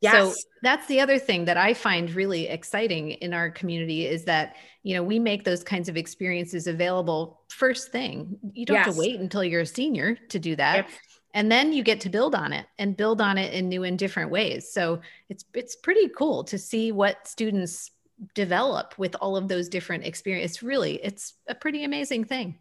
Yes. 0.00 0.12
So 0.12 0.34
that's 0.62 0.86
the 0.86 1.00
other 1.00 1.18
thing 1.18 1.46
that 1.46 1.56
I 1.56 1.72
find 1.74 2.10
really 2.10 2.48
exciting 2.48 3.12
in 3.12 3.32
our 3.32 3.50
community 3.50 4.06
is 4.06 4.24
that, 4.24 4.56
you 4.82 4.94
know, 4.94 5.02
we 5.02 5.18
make 5.18 5.44
those 5.44 5.64
kinds 5.64 5.88
of 5.88 5.96
experiences 5.96 6.66
available 6.66 7.40
first 7.48 7.90
thing. 7.90 8.38
You 8.52 8.66
don't 8.66 8.76
yes. 8.76 8.86
have 8.86 8.94
to 8.94 9.00
wait 9.00 9.20
until 9.20 9.42
you're 9.42 9.62
a 9.62 9.66
senior 9.66 10.16
to 10.28 10.38
do 10.38 10.54
that. 10.56 10.76
Yep. 10.76 10.88
And 11.34 11.52
then 11.52 11.72
you 11.72 11.82
get 11.82 12.00
to 12.00 12.08
build 12.08 12.34
on 12.34 12.52
it 12.52 12.66
and 12.78 12.96
build 12.96 13.20
on 13.20 13.36
it 13.36 13.52
in 13.52 13.68
new 13.68 13.84
and 13.84 13.98
different 13.98 14.30
ways. 14.30 14.72
So 14.72 15.00
it's 15.28 15.44
it's 15.54 15.76
pretty 15.76 16.08
cool 16.08 16.44
to 16.44 16.58
see 16.58 16.92
what 16.92 17.26
students 17.28 17.90
develop 18.34 18.98
with 18.98 19.14
all 19.20 19.36
of 19.36 19.48
those 19.48 19.68
different 19.68 20.04
experiences. 20.04 20.62
Really, 20.62 20.94
it's 21.02 21.34
a 21.46 21.54
pretty 21.54 21.84
amazing 21.84 22.24
thing. 22.24 22.58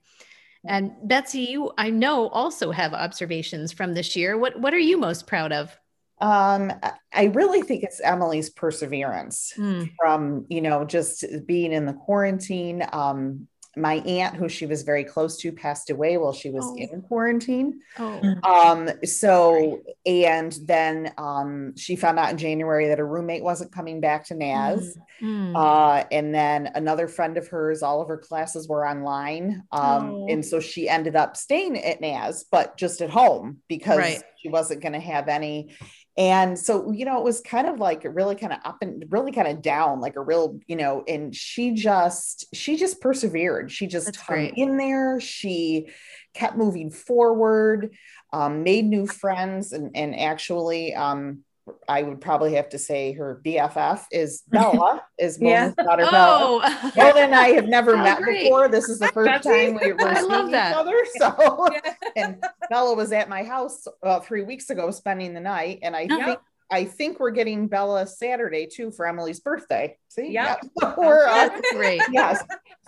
And 0.67 0.91
Betsy, 1.03 1.41
you 1.41 1.71
I 1.77 1.89
know 1.89 2.27
also 2.29 2.71
have 2.71 2.93
observations 2.93 3.71
from 3.71 3.93
this 3.93 4.15
year. 4.15 4.37
What 4.37 4.59
what 4.59 4.73
are 4.73 4.79
you 4.79 4.97
most 4.97 5.27
proud 5.27 5.53
of? 5.53 5.77
Um, 6.21 6.71
I 7.13 7.25
really 7.25 7.61
think 7.61 7.83
it's 7.83 8.01
Emily's 8.01 8.49
perseverance 8.49 9.53
mm. 9.57 9.91
from, 9.99 10.45
you 10.49 10.61
know, 10.61 10.85
just 10.85 11.25
being 11.45 11.73
in 11.73 11.85
the 11.85 11.93
quarantine. 11.93 12.85
Um, 12.91 13.47
my 13.77 13.95
aunt, 13.95 14.35
who 14.35 14.47
she 14.47 14.65
was 14.65 14.83
very 14.83 15.03
close 15.03 15.37
to, 15.37 15.51
passed 15.51 15.89
away 15.89 16.17
while 16.17 16.33
she 16.33 16.49
was 16.49 16.65
oh. 16.65 16.75
in 16.77 17.01
quarantine. 17.01 17.81
Oh. 17.99 18.21
Um, 18.43 18.89
so, 19.03 19.81
and 20.05 20.57
then 20.63 21.13
um, 21.17 21.75
she 21.75 21.95
found 21.95 22.17
out 22.17 22.31
in 22.31 22.37
January 22.37 22.87
that 22.87 22.99
her 22.99 23.07
roommate 23.07 23.43
wasn't 23.43 23.73
coming 23.73 23.99
back 23.99 24.25
to 24.27 24.35
Naz. 24.35 24.97
Mm. 25.21 25.55
Uh, 25.55 26.05
and 26.11 26.33
then 26.33 26.71
another 26.75 27.07
friend 27.07 27.37
of 27.37 27.47
hers, 27.47 27.83
all 27.83 28.01
of 28.01 28.07
her 28.07 28.17
classes 28.17 28.67
were 28.67 28.87
online. 28.87 29.63
Um, 29.71 30.09
oh. 30.09 30.27
And 30.29 30.45
so 30.45 30.59
she 30.59 30.87
ended 30.87 31.15
up 31.15 31.35
staying 31.35 31.77
at 31.77 32.01
Naz, 32.01 32.45
but 32.49 32.77
just 32.77 33.01
at 33.01 33.09
home 33.09 33.57
because 33.67 33.97
right. 33.97 34.23
she 34.41 34.49
wasn't 34.49 34.81
going 34.81 34.93
to 34.93 34.99
have 34.99 35.27
any 35.27 35.75
and 36.17 36.57
so 36.57 36.91
you 36.91 37.05
know 37.05 37.17
it 37.17 37.23
was 37.23 37.41
kind 37.41 37.67
of 37.67 37.79
like 37.79 38.05
really 38.05 38.35
kind 38.35 38.53
of 38.53 38.59
up 38.63 38.77
and 38.81 39.05
really 39.09 39.31
kind 39.31 39.47
of 39.47 39.61
down 39.61 39.99
like 39.99 40.15
a 40.15 40.21
real 40.21 40.59
you 40.67 40.75
know 40.75 41.03
and 41.07 41.35
she 41.35 41.71
just 41.71 42.45
she 42.53 42.77
just 42.77 43.01
persevered 43.01 43.71
she 43.71 43.87
just 43.87 44.07
That's 44.07 44.17
hung 44.17 44.37
great. 44.37 44.53
in 44.55 44.77
there 44.77 45.19
she 45.19 45.87
kept 46.33 46.57
moving 46.57 46.89
forward 46.89 47.95
um, 48.33 48.63
made 48.63 48.85
new 48.85 49.07
friends 49.07 49.71
and 49.71 49.91
and 49.95 50.17
actually 50.17 50.93
um, 50.93 51.44
I 51.87 52.03
would 52.03 52.21
probably 52.21 52.53
have 52.53 52.69
to 52.69 52.79
say 52.79 53.13
her 53.13 53.41
BFF 53.43 54.05
is 54.11 54.43
Bella, 54.49 55.03
is 55.17 55.39
Mona's 55.39 55.73
yeah. 55.77 55.83
daughter 55.83 56.05
oh. 56.05 56.61
Bella. 56.61 56.91
Mona 56.95 57.19
and 57.19 57.35
I 57.35 57.47
have 57.49 57.67
never 57.67 57.91
oh, 57.95 58.03
met 58.03 58.21
great. 58.21 58.43
before. 58.43 58.67
This 58.67 58.89
is 58.89 58.99
the 58.99 59.07
first 59.07 59.43
time 59.43 59.79
we 59.81 59.93
were 59.93 60.15
seeing 60.15 60.49
each 60.49 60.55
other. 60.55 61.05
So, 61.17 61.67
and 62.15 62.43
Bella 62.69 62.95
was 62.95 63.11
at 63.11 63.29
my 63.29 63.43
house 63.43 63.87
uh, 64.03 64.19
three 64.19 64.43
weeks 64.43 64.69
ago 64.69 64.91
spending 64.91 65.33
the 65.33 65.39
night, 65.39 65.79
and 65.81 65.95
I 65.95 66.07
think 66.07 66.39
I 66.71 66.85
think 66.85 67.19
we're 67.19 67.31
getting 67.31 67.67
Bella 67.67 68.07
Saturday 68.07 68.67
too 68.67 68.91
for 68.91 69.07
Emily's 69.07 69.39
birthday. 69.39 69.97
See, 70.09 70.31
yeah, 70.31 70.55
we're 70.97 71.27
uh, 71.27 71.49
great. 71.71 72.01
Yes. 72.11 72.43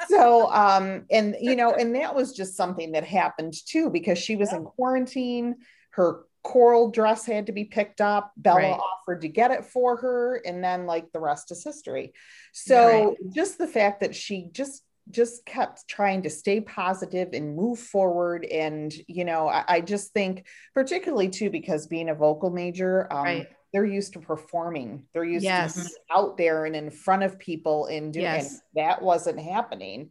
So, 0.08 0.52
um, 0.52 1.06
and 1.12 1.36
you 1.40 1.56
know, 1.56 1.74
and 1.74 1.96
that 1.96 2.16
was 2.16 2.34
just 2.34 2.56
something 2.56 2.92
that 2.94 3.04
happened 3.04 3.54
too 3.66 3.90
because 3.90 4.18
she 4.18 4.36
was 4.36 4.52
in 4.54 4.63
quarantine. 4.63 5.56
Her 5.92 6.27
choral 6.43 6.91
dress 6.91 7.26
had 7.26 7.47
to 7.47 7.52
be 7.52 7.65
picked 7.65 8.02
up. 8.02 8.32
Bella 8.38 8.58
right. 8.60 8.80
offered 8.80 9.21
to 9.21 9.28
get 9.28 9.52
it 9.52 9.65
for 9.65 9.97
her, 9.97 10.41
and 10.45 10.63
then 10.63 10.86
like 10.86 11.12
the 11.12 11.19
rest 11.19 11.52
is 11.52 11.63
history. 11.63 12.13
So 12.54 13.10
right. 13.10 13.17
just 13.34 13.58
the 13.58 13.67
fact 13.67 14.02
that 14.02 14.15
she 14.15 14.50
just 14.52 14.84
just 15.10 15.45
kept 15.45 15.88
trying 15.88 16.23
to 16.23 16.30
stay 16.30 16.62
positive 16.62 17.30
and 17.34 17.56
move 17.56 17.80
forward 17.80 18.45
and 18.45 18.93
you 19.08 19.23
know 19.23 19.47
I, 19.47 19.63
I 19.67 19.82
just 19.82 20.13
think 20.13 20.45
particularly 20.73 21.30
too 21.30 21.50
because 21.50 21.88
being 21.88 22.10
a 22.10 22.15
vocal 22.15 22.50
major 22.50 23.08
um, 23.12 23.23
right. 23.23 23.47
they're 23.71 23.86
used 23.86 24.13
to 24.13 24.19
performing 24.19 25.06
they're 25.13 25.23
used 25.23 25.45
yes. 25.45 25.76
to 25.76 25.89
out 26.12 26.38
there 26.38 26.65
and 26.65 26.76
in 26.76 26.89
front 26.89 27.23
of 27.23 27.39
people 27.39 27.86
and 27.86 28.12
doing 28.12 28.26
yes. 28.26 28.52
and 28.52 28.62
that 28.76 29.02
wasn't 29.02 29.39
happening 29.39 30.10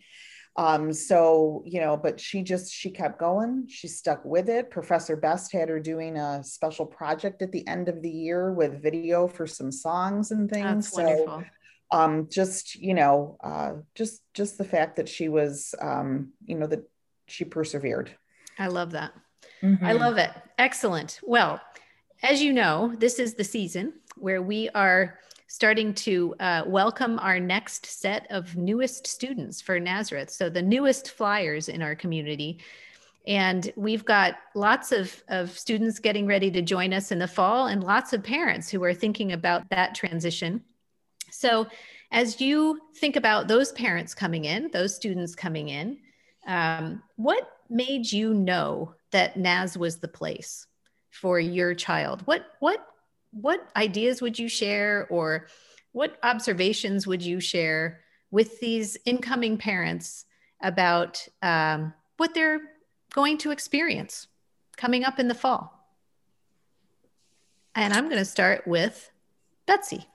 um, 0.57 0.93
so, 0.93 1.63
you 1.67 1.81
know, 1.81 1.97
but 1.97 2.19
she 2.19 2.43
just, 2.43 2.73
she 2.73 2.91
kept 2.91 3.19
going. 3.19 3.67
She 3.69 3.89
stuck 3.89 4.25
with 4.25 4.49
it. 4.49 4.71
Professor 4.71 5.17
Best 5.17 5.53
had 5.53 5.69
her 5.69 5.79
doing 5.81 6.17
a 6.17 6.43
special 6.43 6.87
project 6.87 7.43
at 7.43 7.53
the 7.53 7.67
end 7.69 7.89
of 7.89 8.01
the 8.03 8.11
year 8.11 8.53
with 8.53 8.83
video 8.83 9.29
for 9.29 9.47
some 9.47 9.71
songs 9.71 10.31
and 10.31 10.51
things. 10.51 10.91
That's 10.91 10.93
so, 10.93 11.03
wonderful. 11.03 11.45
um, 11.91 12.29
just, 12.31 12.75
you 12.75 12.95
know, 12.95 13.37
uh, 13.45 13.73
just, 13.95 14.23
just 14.35 14.57
the 14.57 14.65
fact 14.65 14.97
that 14.97 15.09
she 15.09 15.29
was, 15.29 15.75
um, 15.81 16.33
you 16.45 16.57
know, 16.57 16.67
that 16.67 16.89
she 17.27 17.45
persevered. 17.45 18.11
I 18.59 18.69
love 18.69 18.93
that. 18.93 19.13
Mm-hmm. 19.63 19.85
I 19.85 19.93
love 19.93 20.17
it. 20.17 20.31
Excellent. 20.59 21.21
Well, 21.23 21.61
as 22.23 22.43
you 22.43 22.53
know, 22.53 22.95
this 22.99 23.19
is 23.19 23.35
the 23.35 23.45
season 23.45 23.93
where 24.17 24.41
we 24.41 24.71
are 24.71 25.19
starting 25.57 25.95
to 25.95 26.35
uh, 26.39 26.63
welcome 26.67 27.19
our 27.19 27.41
next 27.41 27.87
set 27.87 28.27
of 28.29 28.59
newest 28.59 29.07
students 29.07 29.59
for 29.59 29.81
Nazareth. 29.81 30.29
So 30.29 30.51
the 30.51 30.61
newest 30.61 31.13
flyers 31.13 31.71
in 31.71 31.81
our 31.81 31.95
community. 31.95 32.59
And 33.27 33.73
we've 33.75 34.05
got 34.05 34.35
lots 34.55 34.93
of, 34.93 35.25
of 35.29 35.59
students 35.59 35.99
getting 35.99 36.27
ready 36.27 36.51
to 36.51 36.61
join 36.61 36.93
us 36.93 37.11
in 37.11 37.19
the 37.19 37.27
fall 37.27 37.69
and 37.69 37.83
lots 37.83 38.13
of 38.13 38.23
parents 38.23 38.69
who 38.69 38.85
are 38.85 38.93
thinking 38.93 39.33
about 39.33 39.67
that 39.71 39.95
transition. 39.95 40.63
So 41.31 41.69
as 42.13 42.39
you 42.39 42.79
think 42.97 43.17
about 43.17 43.49
those 43.49 43.73
parents 43.73 44.15
coming 44.15 44.45
in, 44.45 44.71
those 44.75 44.95
students 44.95 45.35
coming 45.35 45.71
in, 45.71 45.97
um, 46.47 47.03
what 47.17 47.49
made 47.71 48.13
you 48.13 48.35
know 48.35 48.95
that 49.11 49.39
Naz 49.39 49.79
was 49.79 50.01
the 50.01 50.09
place 50.09 50.67
for 51.11 51.41
your 51.41 51.75
child? 51.75 52.27
What 52.27 52.45
what 52.61 52.87
what 53.41 53.69
ideas 53.77 54.23
would 54.23 54.39
you 54.39 54.49
share 54.49 55.07
or 55.11 55.47
what 55.93 56.19
observations 56.23 57.07
would 57.07 57.23
you 57.23 57.41
share 57.41 58.01
with 58.31 58.61
these 58.61 58.97
incoming 59.05 59.59
parents 59.59 60.25
about 60.63 61.27
um, 61.43 61.93
what 62.17 62.35
they're 62.35 62.61
going 63.13 63.39
to 63.39 63.51
experience 63.51 64.27
coming 64.77 65.05
up 65.05 65.19
in 65.19 65.29
the 65.29 65.35
fall? 65.35 65.73
And 67.75 67.93
I'm 67.93 68.07
going 68.07 68.19
to 68.19 68.25
start 68.25 68.67
with 68.67 69.11
Betsy. 69.67 70.07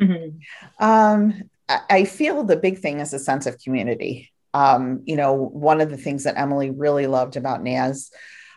Mm-hmm. 0.00 0.84
Um, 0.84 1.50
I 1.88 2.04
feel 2.04 2.42
the 2.42 2.56
big 2.56 2.78
thing 2.78 2.98
is 2.98 3.12
a 3.12 3.18
sense 3.20 3.46
of 3.46 3.60
community. 3.60 4.32
Um, 4.52 5.02
you 5.04 5.14
know, 5.14 5.34
one 5.34 5.80
of 5.80 5.90
the 5.90 5.96
things 5.96 6.24
that 6.24 6.36
Emily 6.36 6.70
really 6.70 7.06
loved 7.06 7.36
about 7.36 7.62
Naz 7.62 8.10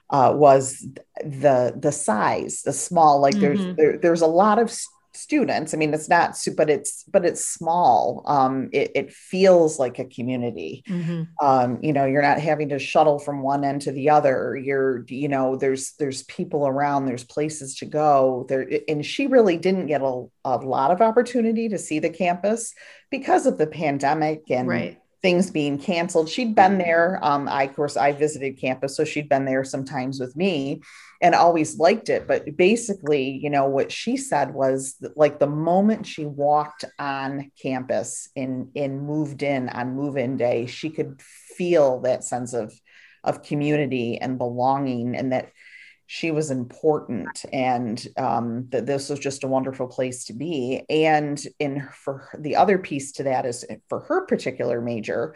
uh, 0.09 0.33
was 0.35 0.87
the 1.23 1.73
the 1.75 1.91
size, 1.91 2.61
the 2.63 2.73
small. 2.73 3.19
Like 3.19 3.35
mm-hmm. 3.35 3.41
there's 3.41 3.75
there, 3.75 3.97
there's 3.97 4.21
a 4.21 4.27
lot 4.27 4.59
of 4.59 4.71
students. 5.15 5.73
I 5.73 5.77
mean, 5.77 5.93
it's 5.93 6.09
not, 6.09 6.37
but 6.57 6.69
it's 6.69 7.03
but 7.03 7.25
it's 7.25 7.45
small. 7.45 8.23
Um, 8.25 8.69
it, 8.71 8.91
it 8.95 9.13
feels 9.13 9.79
like 9.79 9.99
a 9.99 10.05
community. 10.05 10.83
Mm-hmm. 10.87 11.23
Um, 11.45 11.79
you 11.81 11.93
know, 11.93 12.05
you're 12.05 12.21
not 12.21 12.39
having 12.39 12.69
to 12.69 12.79
shuttle 12.79 13.19
from 13.19 13.41
one 13.41 13.63
end 13.63 13.81
to 13.83 13.91
the 13.91 14.09
other. 14.09 14.55
You're, 14.55 15.05
you 15.07 15.27
know, 15.27 15.55
there's 15.55 15.93
there's 15.99 16.23
people 16.23 16.67
around. 16.67 17.05
There's 17.05 17.23
places 17.23 17.75
to 17.75 17.85
go. 17.85 18.45
There, 18.49 18.67
and 18.87 19.05
she 19.05 19.27
really 19.27 19.57
didn't 19.57 19.87
get 19.87 20.01
a, 20.01 20.25
a 20.45 20.57
lot 20.57 20.91
of 20.91 21.01
opportunity 21.01 21.69
to 21.69 21.77
see 21.77 21.99
the 21.99 22.09
campus 22.09 22.73
because 23.09 23.45
of 23.45 23.57
the 23.57 23.67
pandemic 23.67 24.49
and. 24.49 24.67
Right 24.67 24.99
things 25.23 25.49
being 25.49 25.79
canceled. 25.79 26.29
She'd 26.29 26.53
been 26.53 26.77
there. 26.77 27.17
Um, 27.23 27.47
I, 27.47 27.63
of 27.63 27.75
course, 27.75 27.95
I 27.95 28.11
visited 28.11 28.59
campus, 28.59 28.95
so 28.95 29.05
she'd 29.05 29.29
been 29.29 29.45
there 29.45 29.63
sometimes 29.63 30.19
with 30.19 30.35
me 30.35 30.81
and 31.21 31.33
always 31.33 31.79
liked 31.79 32.09
it. 32.09 32.27
But 32.27 32.57
basically, 32.57 33.29
you 33.41 33.49
know, 33.49 33.65
what 33.65 33.89
she 33.89 34.17
said 34.17 34.53
was 34.53 34.95
that, 34.99 35.15
like 35.15 35.39
the 35.39 35.47
moment 35.47 36.05
she 36.05 36.25
walked 36.25 36.83
on 36.99 37.51
campus 37.61 38.27
and, 38.35 38.67
and 38.75 39.07
moved 39.07 39.41
in 39.41 39.69
on 39.69 39.95
move 39.95 40.17
in 40.17 40.35
day, 40.35 40.65
she 40.65 40.89
could 40.89 41.21
feel 41.21 42.01
that 42.01 42.25
sense 42.25 42.53
of, 42.53 42.73
of 43.23 43.43
community 43.43 44.17
and 44.17 44.37
belonging 44.37 45.15
and 45.15 45.31
that 45.31 45.49
she 46.13 46.29
was 46.29 46.51
important 46.51 47.43
and 47.51 48.07
um, 48.17 48.67
that 48.69 48.85
this 48.85 49.09
was 49.09 49.17
just 49.17 49.43
a 49.43 49.47
wonderful 49.47 49.87
place 49.87 50.25
to 50.25 50.33
be 50.33 50.83
and 50.87 51.43
in 51.57 51.89
for 51.91 52.29
the 52.37 52.55
other 52.55 52.77
piece 52.77 53.13
to 53.13 53.23
that 53.23 53.47
is 53.47 53.65
for 53.89 54.01
her 54.01 54.23
particular 54.27 54.79
major 54.79 55.35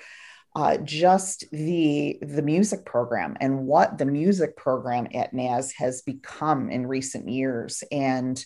uh, 0.56 0.78
just 0.78 1.46
the 1.52 2.20
the 2.22 2.44
music 2.44 2.86
program 2.86 3.36
and 3.42 3.66
what 3.66 3.98
the 3.98 4.06
music 4.06 4.56
program 4.56 5.08
at 5.16 5.34
Naz 5.34 5.72
has 5.72 6.04
become 6.04 6.70
in 6.70 6.86
recent 6.86 7.28
years 7.28 7.84
and 7.92 8.46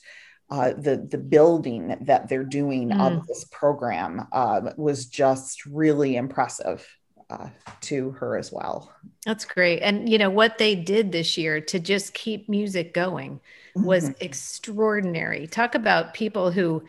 uh, 0.49 0.71
the 0.71 1.05
the 1.11 1.17
building 1.17 1.97
that 1.99 2.29
they're 2.29 2.45
doing 2.45 2.91
mm. 2.91 3.01
of 3.01 3.27
this 3.27 3.43
program 3.51 4.25
uh, 4.31 4.71
was 4.77 5.07
just 5.07 5.65
really 5.65 6.15
impressive 6.15 6.87
uh, 7.31 7.49
to 7.81 8.11
her 8.11 8.37
as 8.37 8.51
well. 8.51 8.91
That's 9.25 9.45
great. 9.45 9.79
And 9.79 10.09
you 10.09 10.17
know 10.17 10.29
what 10.29 10.57
they 10.57 10.75
did 10.75 11.11
this 11.11 11.37
year 11.37 11.61
to 11.61 11.79
just 11.79 12.13
keep 12.13 12.49
music 12.49 12.93
going 12.93 13.39
was 13.75 14.05
mm-hmm. 14.05 14.23
extraordinary. 14.23 15.47
Talk 15.47 15.75
about 15.75 16.13
people 16.13 16.51
who 16.51 16.83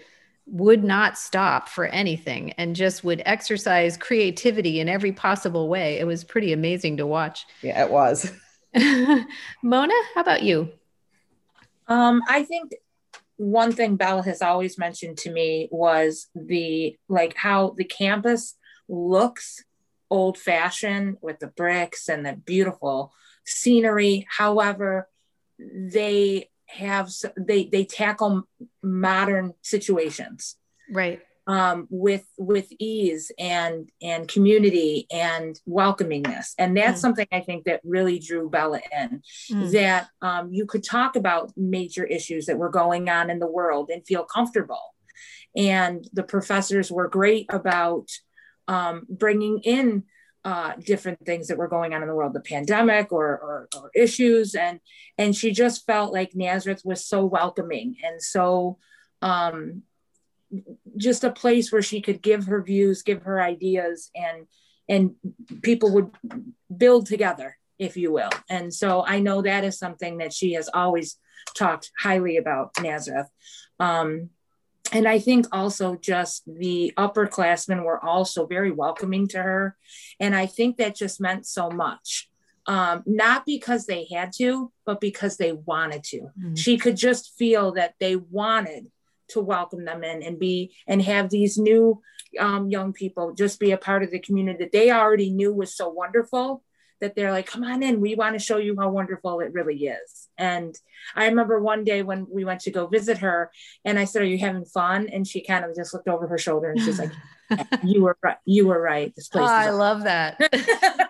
would 0.46 0.82
not 0.82 1.16
stop 1.16 1.68
for 1.68 1.86
anything 1.86 2.52
and 2.52 2.74
just 2.74 3.04
would 3.04 3.22
exercise 3.24 3.96
creativity 3.96 4.80
in 4.80 4.88
every 4.88 5.12
possible 5.12 5.68
way. 5.68 5.98
It 5.98 6.06
was 6.06 6.24
pretty 6.24 6.52
amazing 6.52 6.96
to 6.96 7.06
watch. 7.06 7.46
Yeah, 7.62 7.84
it 7.84 7.90
was. 7.90 8.32
Mona, 9.62 9.94
how 10.14 10.20
about 10.20 10.42
you? 10.42 10.70
Um, 11.86 12.22
I 12.28 12.42
think 12.42 12.72
one 13.36 13.72
thing 13.72 13.96
Bella 13.96 14.22
has 14.22 14.42
always 14.42 14.78
mentioned 14.78 15.18
to 15.18 15.30
me 15.30 15.68
was 15.70 16.28
the 16.34 16.96
like 17.08 17.36
how 17.36 17.74
the 17.76 17.84
campus 17.84 18.54
looks 18.88 19.64
old 20.12 20.36
fashioned 20.36 21.16
with 21.22 21.38
the 21.40 21.46
bricks 21.46 22.08
and 22.08 22.24
the 22.26 22.34
beautiful 22.34 23.12
scenery. 23.46 24.26
However, 24.28 25.08
they 25.58 26.50
have 26.68 27.10
they 27.36 27.64
they 27.64 27.84
tackle 27.84 28.44
modern 28.82 29.54
situations. 29.62 30.56
Right. 30.90 31.20
um, 31.46 31.86
with 31.90 32.26
with 32.36 32.68
ease 32.78 33.32
and 33.38 33.88
and 34.02 34.28
community 34.28 35.06
and 35.10 35.58
welcomingness 35.66 36.52
and 36.58 36.76
that's 36.76 36.98
mm. 36.98 37.02
something 37.02 37.26
i 37.32 37.40
think 37.40 37.64
that 37.64 37.80
really 37.82 38.18
drew 38.18 38.50
bella 38.50 38.80
in 39.00 39.22
mm. 39.50 39.72
that 39.72 40.08
um, 40.20 40.52
you 40.52 40.66
could 40.66 40.84
talk 40.84 41.16
about 41.16 41.52
major 41.56 42.04
issues 42.04 42.46
that 42.46 42.58
were 42.58 42.68
going 42.68 43.08
on 43.08 43.30
in 43.30 43.38
the 43.38 43.46
world 43.58 43.90
and 43.90 44.06
feel 44.06 44.24
comfortable 44.24 44.94
and 45.56 46.08
the 46.12 46.22
professors 46.22 46.90
were 46.90 47.08
great 47.08 47.46
about 47.48 48.08
um, 48.72 49.06
bringing 49.08 49.58
in 49.60 50.04
uh, 50.44 50.72
different 50.82 51.24
things 51.26 51.48
that 51.48 51.58
were 51.58 51.68
going 51.68 51.92
on 51.92 52.00
in 52.02 52.08
the 52.08 52.14
world, 52.14 52.32
the 52.32 52.40
pandemic 52.40 53.12
or, 53.12 53.26
or, 53.26 53.68
or, 53.76 53.90
issues. 53.94 54.54
And, 54.54 54.80
and 55.18 55.36
she 55.36 55.52
just 55.52 55.84
felt 55.86 56.12
like 56.12 56.34
Nazareth 56.34 56.80
was 56.84 57.06
so 57.06 57.24
welcoming 57.26 57.96
and 58.02 58.20
so 58.20 58.78
um, 59.20 59.82
just 60.96 61.22
a 61.22 61.30
place 61.30 61.70
where 61.70 61.82
she 61.82 62.00
could 62.00 62.22
give 62.22 62.46
her 62.46 62.62
views, 62.62 63.02
give 63.02 63.22
her 63.22 63.42
ideas 63.42 64.10
and, 64.16 64.46
and 64.88 65.14
people 65.60 65.92
would 65.92 66.10
build 66.74 67.06
together, 67.06 67.58
if 67.78 67.96
you 67.98 68.10
will. 68.10 68.30
And 68.48 68.72
so 68.72 69.04
I 69.06 69.20
know 69.20 69.42
that 69.42 69.64
is 69.64 69.78
something 69.78 70.18
that 70.18 70.32
she 70.32 70.54
has 70.54 70.68
always 70.72 71.18
talked 71.56 71.90
highly 71.98 72.38
about 72.38 72.70
Nazareth. 72.80 73.28
Um, 73.78 74.30
and 74.90 75.06
I 75.06 75.18
think 75.18 75.46
also 75.52 75.96
just 75.96 76.42
the 76.46 76.92
upperclassmen 76.96 77.84
were 77.84 78.04
also 78.04 78.46
very 78.46 78.70
welcoming 78.70 79.28
to 79.28 79.42
her. 79.42 79.76
And 80.18 80.34
I 80.34 80.46
think 80.46 80.76
that 80.76 80.96
just 80.96 81.20
meant 81.20 81.46
so 81.46 81.70
much. 81.70 82.28
Um, 82.66 83.02
not 83.06 83.44
because 83.44 83.86
they 83.86 84.06
had 84.10 84.32
to, 84.38 84.72
but 84.84 85.00
because 85.00 85.36
they 85.36 85.52
wanted 85.52 86.04
to. 86.04 86.20
Mm-hmm. 86.20 86.54
She 86.54 86.78
could 86.78 86.96
just 86.96 87.36
feel 87.36 87.72
that 87.72 87.94
they 87.98 88.16
wanted 88.16 88.86
to 89.28 89.40
welcome 89.40 89.84
them 89.84 90.04
in 90.04 90.22
and 90.22 90.38
be 90.38 90.74
and 90.86 91.02
have 91.02 91.30
these 91.30 91.58
new 91.58 92.00
um, 92.38 92.68
young 92.68 92.92
people 92.92 93.34
just 93.34 93.58
be 93.58 93.72
a 93.72 93.78
part 93.78 94.02
of 94.02 94.10
the 94.10 94.18
community 94.18 94.64
that 94.64 94.72
they 94.72 94.90
already 94.90 95.30
knew 95.30 95.52
was 95.52 95.74
so 95.74 95.88
wonderful 95.88 96.62
that 97.02 97.16
they're 97.16 97.32
like, 97.32 97.46
come 97.46 97.64
on 97.64 97.82
in, 97.82 98.00
we 98.00 98.14
want 98.14 98.34
to 98.34 98.38
show 98.38 98.56
you 98.56 98.76
how 98.78 98.88
wonderful 98.88 99.40
it 99.40 99.52
really 99.52 99.76
is. 99.76 100.28
And 100.38 100.74
I 101.14 101.26
remember 101.26 101.60
one 101.60 101.82
day 101.84 102.02
when 102.02 102.26
we 102.30 102.44
went 102.44 102.60
to 102.60 102.70
go 102.70 102.86
visit 102.86 103.18
her 103.18 103.50
and 103.84 103.98
I 103.98 104.04
said, 104.04 104.22
Are 104.22 104.26
you 104.26 104.38
having 104.38 104.64
fun? 104.64 105.08
And 105.08 105.26
she 105.26 105.42
kind 105.42 105.64
of 105.64 105.74
just 105.74 105.92
looked 105.92 106.08
over 106.08 106.28
her 106.28 106.38
shoulder 106.38 106.70
and 106.70 106.80
she's 106.80 107.00
like, 107.00 107.10
You 107.84 108.02
were 108.02 108.16
right. 108.22 108.36
You 108.46 108.68
were 108.68 108.80
right. 108.80 109.12
This 109.14 109.28
place. 109.28 109.48
Oh, 109.48 109.52
I 109.52 109.70
love 109.70 110.04
that. 110.04 110.38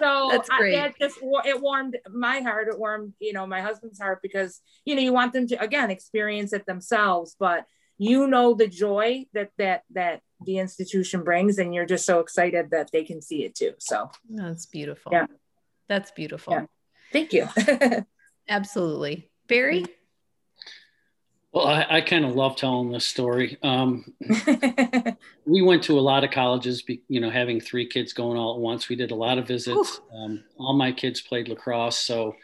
so 0.00 0.28
That's 0.32 0.48
great. 0.48 0.78
I, 0.78 0.86
it 0.86 0.94
just 0.98 1.18
it 1.44 1.60
warmed 1.60 1.98
my 2.10 2.40
heart. 2.40 2.68
It 2.68 2.78
warmed, 2.78 3.12
you 3.20 3.34
know, 3.34 3.46
my 3.46 3.60
husband's 3.60 4.00
heart 4.00 4.20
because 4.22 4.60
you 4.86 4.94
know 4.94 5.02
you 5.02 5.12
want 5.12 5.34
them 5.34 5.46
to 5.48 5.62
again 5.62 5.90
experience 5.90 6.52
it 6.52 6.66
themselves, 6.66 7.36
but 7.38 7.66
you 7.98 8.26
know 8.26 8.54
the 8.54 8.66
joy 8.66 9.26
that 9.34 9.50
that 9.58 9.82
that 9.90 10.22
the 10.44 10.58
institution 10.58 11.22
brings 11.22 11.58
and 11.58 11.74
you're 11.74 11.86
just 11.86 12.06
so 12.06 12.20
excited 12.20 12.70
that 12.70 12.90
they 12.92 13.04
can 13.04 13.20
see 13.20 13.44
it 13.44 13.54
too. 13.54 13.74
So 13.78 14.10
that's 14.28 14.66
beautiful. 14.66 15.12
Yeah. 15.12 15.26
That's 15.88 16.10
beautiful. 16.12 16.52
Yeah. 16.52 16.66
thank 17.12 17.32
you. 17.32 17.48
Absolutely. 18.48 19.30
Barry? 19.48 19.84
Well 21.52 21.66
i, 21.66 21.84
I 21.96 22.00
kind 22.00 22.24
of 22.24 22.36
love 22.36 22.56
telling 22.56 22.92
this 22.92 23.04
story. 23.04 23.58
Um, 23.62 24.14
we 25.46 25.62
went 25.62 25.82
to 25.84 25.98
a 25.98 26.00
lot 26.00 26.22
of 26.22 26.30
colleges 26.30 26.84
you 26.86 27.20
know 27.20 27.30
having 27.30 27.60
three 27.60 27.86
kids 27.86 28.12
going 28.12 28.38
all 28.38 28.54
at 28.54 28.60
once. 28.60 28.88
We 28.88 28.96
did 28.96 29.10
a 29.10 29.16
lot 29.16 29.38
of 29.38 29.48
visits. 29.48 30.00
Um, 30.14 30.44
all 30.58 30.74
my 30.74 30.92
kids 30.92 31.20
played 31.20 31.48
lacrosse 31.48 31.98
so 31.98 32.36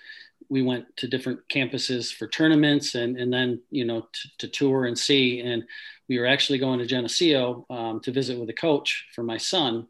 we 0.49 0.63
went 0.63 0.97
to 0.97 1.09
different 1.09 1.41
campuses 1.49 2.13
for 2.13 2.27
tournaments 2.27 2.95
and, 2.95 3.17
and 3.17 3.33
then, 3.33 3.61
you 3.71 3.85
know, 3.85 4.03
t- 4.13 4.31
to 4.39 4.49
tour 4.49 4.87
and 4.87 4.99
see. 4.99 5.41
And 5.41 5.65
we 6.09 6.19
were 6.19 6.27
actually 6.27 6.59
going 6.59 6.79
to 6.79 6.87
Geneseo 6.87 7.67
um, 7.71 8.01
to 8.01 8.13
visit 8.13 8.39
with 8.39 8.49
a 8.49 8.55
coach 8.55 9.07
for 9.15 9.23
my 9.23 9.37
son. 9.37 9.89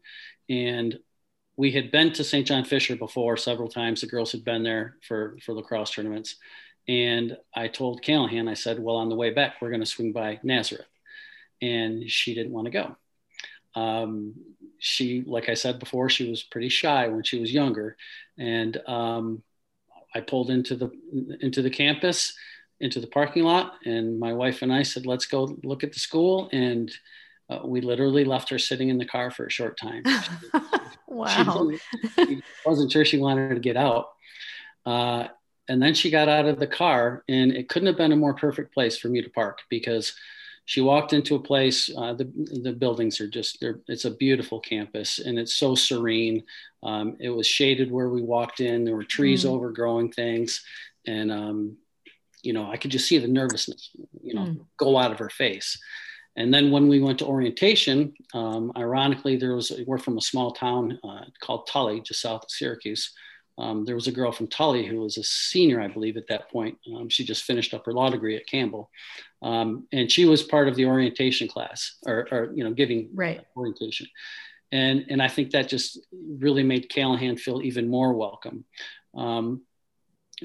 And 0.49 0.99
we 1.57 1.71
had 1.71 1.91
been 1.91 2.13
to 2.13 2.23
St. 2.23 2.45
John 2.45 2.63
Fisher 2.63 2.95
before 2.95 3.37
several 3.37 3.67
times. 3.67 4.01
The 4.01 4.07
girls 4.07 4.31
had 4.31 4.43
been 4.43 4.63
there 4.63 4.97
for, 5.01 5.37
for 5.43 5.53
lacrosse 5.53 5.91
tournaments. 5.91 6.35
And 6.87 7.37
I 7.53 7.67
told 7.67 8.01
Callahan, 8.01 8.47
I 8.47 8.53
said, 8.53 8.79
well, 8.79 8.95
on 8.95 9.09
the 9.09 9.15
way 9.15 9.31
back, 9.31 9.55
we're 9.61 9.69
going 9.69 9.81
to 9.81 9.85
swing 9.85 10.13
by 10.13 10.39
Nazareth. 10.43 10.87
And 11.61 12.09
she 12.09 12.33
didn't 12.33 12.53
want 12.53 12.65
to 12.65 12.71
go. 12.71 12.95
Um, 13.75 14.35
she, 14.79 15.23
like 15.25 15.49
I 15.49 15.53
said 15.55 15.79
before, 15.79 16.09
she 16.09 16.29
was 16.29 16.43
pretty 16.43 16.69
shy 16.69 17.07
when 17.07 17.23
she 17.23 17.39
was 17.39 17.51
younger. 17.51 17.97
And 18.37 18.77
um, 18.87 19.43
I 20.13 20.21
pulled 20.21 20.49
into 20.49 20.75
the 20.75 20.91
into 21.41 21.61
the 21.61 21.69
campus, 21.69 22.35
into 22.79 22.99
the 22.99 23.07
parking 23.07 23.43
lot, 23.43 23.75
and 23.85 24.19
my 24.19 24.33
wife 24.33 24.61
and 24.61 24.73
I 24.73 24.83
said, 24.83 25.05
"Let's 25.05 25.25
go 25.25 25.57
look 25.63 25.83
at 25.83 25.93
the 25.93 25.99
school." 25.99 26.49
And 26.51 26.91
uh, 27.49 27.59
we 27.63 27.81
literally 27.81 28.25
left 28.25 28.49
her 28.49 28.59
sitting 28.59 28.89
in 28.89 28.97
the 28.97 29.05
car 29.05 29.31
for 29.31 29.45
a 29.45 29.51
short 29.51 29.77
time. 29.77 30.03
wow! 31.07 31.71
She, 31.71 32.25
she, 32.25 32.43
wasn't 32.65 32.91
sure 32.91 33.05
she 33.05 33.17
wanted 33.17 33.53
to 33.53 33.59
get 33.59 33.77
out. 33.77 34.09
Uh, 34.85 35.27
and 35.69 35.81
then 35.81 35.93
she 35.93 36.09
got 36.09 36.29
out 36.29 36.45
of 36.45 36.59
the 36.59 36.67
car, 36.67 37.23
and 37.27 37.51
it 37.51 37.69
couldn't 37.69 37.87
have 37.87 37.97
been 37.97 38.11
a 38.11 38.17
more 38.17 38.33
perfect 38.33 38.73
place 38.73 38.97
for 38.97 39.09
me 39.09 39.21
to 39.21 39.29
park 39.29 39.59
because 39.69 40.13
she 40.67 40.81
walked 40.81 41.13
into 41.13 41.35
a 41.35 41.39
place 41.39 41.89
uh, 41.97 42.13
the, 42.13 42.25
the 42.61 42.73
buildings 42.73 43.21
are 43.21 43.27
just 43.27 43.63
it's 43.87 44.03
a 44.03 44.11
beautiful 44.11 44.59
campus 44.59 45.17
and 45.17 45.39
it's 45.39 45.55
so 45.55 45.73
serene 45.73 46.43
um, 46.83 47.15
it 47.19 47.29
was 47.29 47.47
shaded 47.47 47.89
where 47.89 48.09
we 48.09 48.21
walked 48.21 48.59
in 48.59 48.83
there 48.83 48.95
were 48.95 49.03
trees 49.03 49.45
mm. 49.45 49.49
overgrowing 49.49 50.11
things 50.11 50.63
and 51.07 51.31
um, 51.31 51.77
you 52.43 52.53
know 52.53 52.69
i 52.71 52.77
could 52.77 52.91
just 52.91 53.07
see 53.07 53.17
the 53.17 53.27
nervousness 53.27 53.91
you 54.21 54.33
know 54.33 54.41
mm. 54.41 54.59
go 54.77 54.97
out 54.97 55.11
of 55.11 55.19
her 55.19 55.29
face 55.29 55.79
and 56.35 56.53
then 56.53 56.69
when 56.69 56.87
we 56.87 56.99
went 56.99 57.19
to 57.19 57.25
orientation 57.25 58.13
um, 58.33 58.71
ironically 58.77 59.37
there 59.37 59.55
was 59.55 59.71
we're 59.85 59.97
from 59.97 60.17
a 60.17 60.21
small 60.21 60.51
town 60.51 60.99
uh, 61.03 61.25
called 61.41 61.67
tully 61.67 62.01
just 62.01 62.21
south 62.21 62.43
of 62.43 62.51
syracuse 62.51 63.13
um, 63.59 63.85
there 63.85 63.95
was 63.95 64.07
a 64.07 64.11
girl 64.11 64.31
from 64.31 64.47
Tully 64.47 64.85
who 64.85 65.01
was 65.01 65.17
a 65.17 65.23
senior, 65.23 65.81
I 65.81 65.87
believe, 65.87 66.15
at 66.15 66.27
that 66.27 66.49
point. 66.51 66.77
Um, 66.95 67.09
she 67.09 67.23
just 67.23 67.43
finished 67.43 67.73
up 67.73 67.85
her 67.85 67.93
law 67.93 68.09
degree 68.09 68.35
at 68.35 68.45
Campbell, 68.45 68.91
um, 69.41 69.87
and 69.91 70.11
she 70.11 70.25
was 70.25 70.43
part 70.43 70.67
of 70.67 70.75
the 70.75 70.85
orientation 70.85 71.47
class, 71.47 71.97
or, 72.05 72.27
or 72.31 72.51
you 72.53 72.63
know, 72.63 72.71
giving 72.71 73.09
right. 73.15 73.41
orientation. 73.55 74.07
And 74.71 75.05
and 75.09 75.23
I 75.23 75.27
think 75.27 75.51
that 75.51 75.69
just 75.69 75.99
really 76.11 76.63
made 76.63 76.89
Callahan 76.89 77.37
feel 77.37 77.61
even 77.63 77.89
more 77.89 78.13
welcome. 78.13 78.65
Um, 79.15 79.63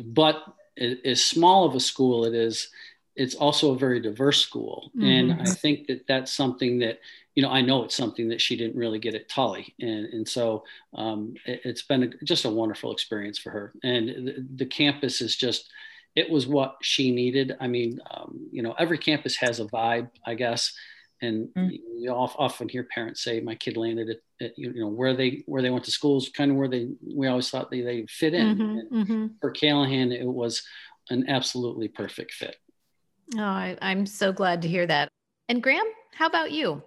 but 0.03 0.43
as 0.77 1.25
small 1.25 1.65
of 1.65 1.75
a 1.75 1.81
school 1.81 2.25
it 2.25 2.35
is, 2.35 2.69
it's 3.15 3.35
also 3.35 3.73
a 3.73 3.79
very 3.79 4.01
diverse 4.01 4.41
school, 4.41 4.91
mm-hmm. 4.97 5.07
and 5.07 5.43
I 5.43 5.45
think 5.45 5.87
that 5.89 6.07
that's 6.07 6.33
something 6.33 6.79
that 6.81 7.01
you 7.35 7.43
know, 7.43 7.51
I 7.51 7.63
know 7.63 7.85
it's 7.85 7.97
something 7.97 8.29
that 8.29 8.41
she 8.41 8.57
didn't 8.57 8.77
really 8.77 8.99
get 8.99 9.15
at 9.15 9.29
Tully. 9.29 9.75
And, 9.81 10.07
and 10.07 10.29
so 10.29 10.65
um, 10.95 11.35
it, 11.47 11.63
has 11.65 11.83
been 11.83 12.03
a, 12.03 12.25
just 12.25 12.45
a 12.45 12.51
wonderful 12.51 12.93
experience 12.93 13.39
for 13.39 13.51
her. 13.51 13.73
And 13.83 14.09
the, 14.09 14.47
the, 14.57 14.67
campus 14.67 15.23
is 15.23 15.35
just, 15.35 15.71
it 16.15 16.29
was 16.29 16.47
what 16.47 16.77
she 16.83 17.11
needed. 17.11 17.57
I 17.59 17.69
mean, 17.69 18.01
um, 18.11 18.49
you 18.51 18.63
know, 18.63 18.75
every 18.79 18.99
campus 18.99 19.37
has 19.37 19.61
a 19.61 19.65
vibe, 19.65 20.11
I 20.27 20.35
guess. 20.35 20.75
And 21.23 21.49
mm-hmm. 21.57 21.71
you 21.99 22.11
often 22.11 22.69
hear 22.69 22.87
parents 22.95 23.23
say, 23.23 23.41
my 23.41 23.55
kid 23.55 23.77
landed 23.77 24.11
at, 24.11 24.45
at, 24.45 24.59
you 24.59 24.73
know, 24.75 24.89
where 24.89 25.15
they, 25.15 25.45
where 25.47 25.63
they 25.63 25.71
went 25.71 25.85
to 25.85 25.91
schools, 25.91 26.31
kind 26.37 26.51
of 26.51 26.57
where 26.57 26.69
they, 26.69 26.89
we 27.15 27.29
always 27.29 27.49
thought 27.49 27.71
they, 27.71 27.81
they 27.81 28.05
fit 28.09 28.35
in. 28.35 28.57
Mm-hmm, 28.59 28.97
mm-hmm. 29.01 29.27
For 29.41 29.53
Callahan, 29.53 30.13
it 30.13 30.27
was 30.27 30.63
an 31.11 31.29
absolutely 31.29 31.89
perfect 31.89 32.33
fit. 32.33 32.57
Oh, 33.37 33.43
I, 33.43 33.79
I'm 33.81 34.05
so 34.05 34.33
glad 34.33 34.63
to 34.63 34.69
hear 34.69 34.87
that. 34.87 35.09
And 35.49 35.63
Graham, 35.63 35.87
how 36.13 36.27
about 36.27 36.53
you? 36.53 36.83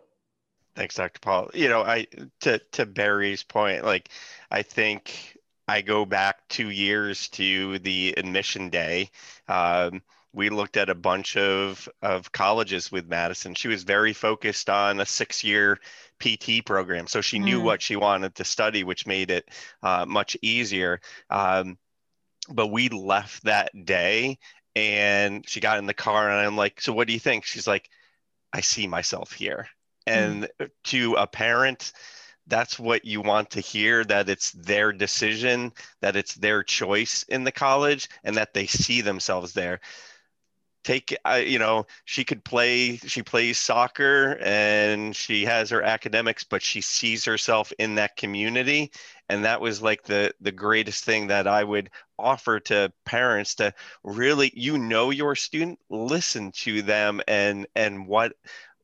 Thanks, 0.75 0.95
Dr. 0.95 1.19
Paul. 1.21 1.49
You 1.53 1.69
know, 1.69 1.81
I 1.81 2.05
to 2.41 2.59
to 2.73 2.85
Barry's 2.85 3.43
point, 3.43 3.85
like 3.85 4.09
I 4.51 4.61
think 4.61 5.37
I 5.67 5.81
go 5.81 6.05
back 6.05 6.47
two 6.49 6.69
years 6.69 7.29
to 7.29 7.79
the 7.79 8.13
admission 8.17 8.69
day. 8.69 9.09
Um, 9.47 10.01
we 10.35 10.49
looked 10.49 10.77
at 10.77 10.89
a 10.89 10.95
bunch 10.95 11.37
of 11.37 11.87
of 12.01 12.31
colleges 12.31 12.91
with 12.91 13.07
Madison. 13.07 13.55
She 13.55 13.67
was 13.67 13.83
very 13.83 14.13
focused 14.13 14.69
on 14.69 14.99
a 14.99 15.05
six 15.05 15.43
year 15.43 15.79
PT 16.19 16.65
program, 16.65 17.07
so 17.07 17.21
she 17.21 17.39
knew 17.39 17.61
mm. 17.61 17.63
what 17.63 17.81
she 17.81 17.95
wanted 17.95 18.35
to 18.35 18.43
study, 18.43 18.83
which 18.83 19.07
made 19.07 19.31
it 19.31 19.49
uh, 19.81 20.05
much 20.05 20.37
easier. 20.41 20.99
Um, 21.29 21.77
but 22.49 22.67
we 22.67 22.89
left 22.89 23.43
that 23.45 23.71
day, 23.85 24.37
and 24.75 25.47
she 25.47 25.59
got 25.59 25.79
in 25.79 25.87
the 25.87 25.93
car, 25.93 26.29
and 26.29 26.39
I'm 26.45 26.57
like, 26.57 26.81
"So 26.81 26.93
what 26.93 27.07
do 27.07 27.13
you 27.13 27.19
think?" 27.19 27.45
She's 27.45 27.67
like, 27.67 27.89
"I 28.53 28.61
see 28.61 28.87
myself 28.87 29.31
here." 29.31 29.67
and 30.05 30.47
mm. 30.59 30.69
to 30.83 31.13
a 31.15 31.27
parent 31.27 31.91
that's 32.47 32.77
what 32.77 33.05
you 33.05 33.21
want 33.21 33.49
to 33.51 33.59
hear 33.59 34.03
that 34.05 34.29
it's 34.29 34.51
their 34.51 34.91
decision 34.91 35.71
that 36.01 36.15
it's 36.15 36.35
their 36.35 36.63
choice 36.63 37.23
in 37.23 37.43
the 37.43 37.51
college 37.51 38.07
and 38.23 38.37
that 38.37 38.53
they 38.53 38.67
see 38.67 39.01
themselves 39.01 39.53
there 39.53 39.79
take 40.85 41.17
uh, 41.25 41.41
you 41.43 41.57
know 41.57 41.85
she 42.05 42.23
could 42.23 42.45
play 42.45 42.97
she 42.97 43.23
plays 43.23 43.57
soccer 43.57 44.37
and 44.41 45.15
she 45.15 45.43
has 45.43 45.71
her 45.71 45.81
academics 45.81 46.43
but 46.43 46.61
she 46.61 46.79
sees 46.79 47.25
herself 47.25 47.73
in 47.79 47.95
that 47.95 48.15
community 48.15 48.91
and 49.27 49.43
that 49.45 49.59
was 49.59 49.81
like 49.81 50.03
the 50.03 50.31
the 50.41 50.51
greatest 50.51 51.03
thing 51.03 51.27
that 51.27 51.47
i 51.47 51.63
would 51.63 51.89
offer 52.19 52.59
to 52.59 52.93
parents 53.03 53.55
to 53.55 53.73
really 54.03 54.51
you 54.55 54.77
know 54.77 55.09
your 55.09 55.35
student 55.35 55.79
listen 55.89 56.51
to 56.51 56.83
them 56.83 57.19
and 57.27 57.65
and 57.75 58.07
what 58.07 58.33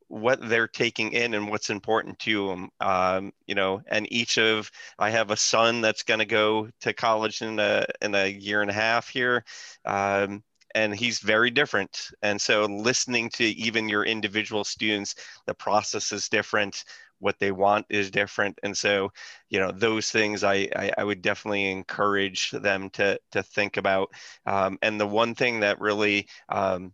what 0.07 0.41
they're 0.49 0.67
taking 0.67 1.13
in 1.13 1.33
and 1.33 1.49
what's 1.49 1.69
important 1.69 2.19
to 2.19 2.49
them. 2.49 2.69
Um, 2.81 3.31
you 3.47 3.55
know, 3.55 3.81
and 3.87 4.11
each 4.11 4.37
of 4.37 4.69
I 4.99 5.09
have 5.09 5.31
a 5.31 5.37
son 5.37 5.79
that's 5.79 6.03
going 6.03 6.19
to 6.19 6.25
go 6.25 6.67
to 6.81 6.91
college 6.93 7.41
in 7.41 7.57
a 7.59 7.85
in 8.01 8.13
a 8.13 8.27
year 8.27 8.61
and 8.61 8.69
a 8.69 8.73
half 8.73 9.07
here. 9.07 9.45
Um, 9.85 10.43
and 10.75 10.95
he's 10.95 11.19
very 11.19 11.51
different. 11.51 12.09
And 12.21 12.39
so, 12.41 12.65
listening 12.65 13.29
to 13.31 13.43
even 13.43 13.89
your 13.89 14.03
individual 14.03 14.63
students, 14.63 15.15
the 15.45 15.53
process 15.53 16.11
is 16.11 16.29
different 16.29 16.83
what 17.19 17.37
they 17.39 17.51
want 17.51 17.85
is 17.89 18.09
different 18.09 18.57
and 18.63 18.75
so 18.75 19.11
you 19.49 19.59
know 19.59 19.71
those 19.71 20.09
things 20.09 20.43
i 20.43 20.67
i, 20.75 20.91
I 20.97 21.03
would 21.03 21.21
definitely 21.21 21.69
encourage 21.69 22.49
them 22.49 22.89
to 22.91 23.19
to 23.31 23.43
think 23.43 23.77
about 23.77 24.09
um, 24.47 24.79
and 24.81 24.99
the 24.99 25.05
one 25.07 25.35
thing 25.35 25.59
that 25.59 25.79
really 25.79 26.27
um, 26.49 26.93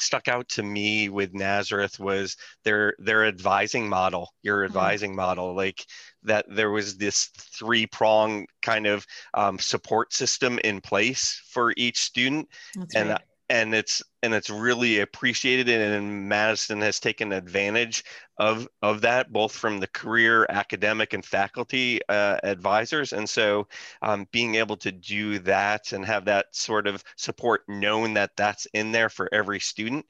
stuck 0.00 0.28
out 0.28 0.48
to 0.50 0.62
me 0.62 1.08
with 1.08 1.34
Nazareth 1.34 1.98
was 1.98 2.36
their 2.64 2.94
their 2.98 3.26
advising 3.26 3.88
model, 3.88 4.32
your 4.42 4.58
mm-hmm. 4.58 4.66
advising 4.66 5.10
mm-hmm. 5.10 5.16
model, 5.16 5.54
like 5.54 5.84
that 6.22 6.46
there 6.48 6.70
was 6.70 6.96
this 6.96 7.30
three 7.38 7.86
prong 7.86 8.46
kind 8.62 8.86
of 8.86 9.06
um, 9.34 9.58
support 9.58 10.12
system 10.12 10.58
in 10.64 10.80
place 10.80 11.40
for 11.48 11.72
each 11.76 12.00
student, 12.00 12.48
That's 12.74 12.94
and 12.94 13.10
right 13.10 13.22
and 13.48 13.74
it's 13.74 14.02
and 14.22 14.34
it's 14.34 14.50
really 14.50 15.00
appreciated 15.00 15.68
and 15.68 15.94
and 15.94 16.28
madison 16.28 16.80
has 16.80 16.98
taken 16.98 17.32
advantage 17.32 18.02
of 18.38 18.68
of 18.82 19.00
that 19.00 19.32
both 19.32 19.52
from 19.52 19.78
the 19.78 19.86
career 19.88 20.46
academic 20.48 21.12
and 21.12 21.24
faculty 21.24 22.00
uh, 22.08 22.38
advisors. 22.42 23.12
And 23.12 23.28
so 23.28 23.66
um, 24.02 24.26
being 24.32 24.56
able 24.56 24.76
to 24.78 24.92
do 24.92 25.38
that 25.40 25.92
and 25.92 26.04
have 26.04 26.24
that 26.26 26.46
sort 26.52 26.86
of 26.86 27.02
support 27.16 27.62
known 27.68 28.14
that 28.14 28.32
that's 28.36 28.66
in 28.74 28.92
there 28.92 29.08
for 29.08 29.32
every 29.32 29.60
student 29.60 30.04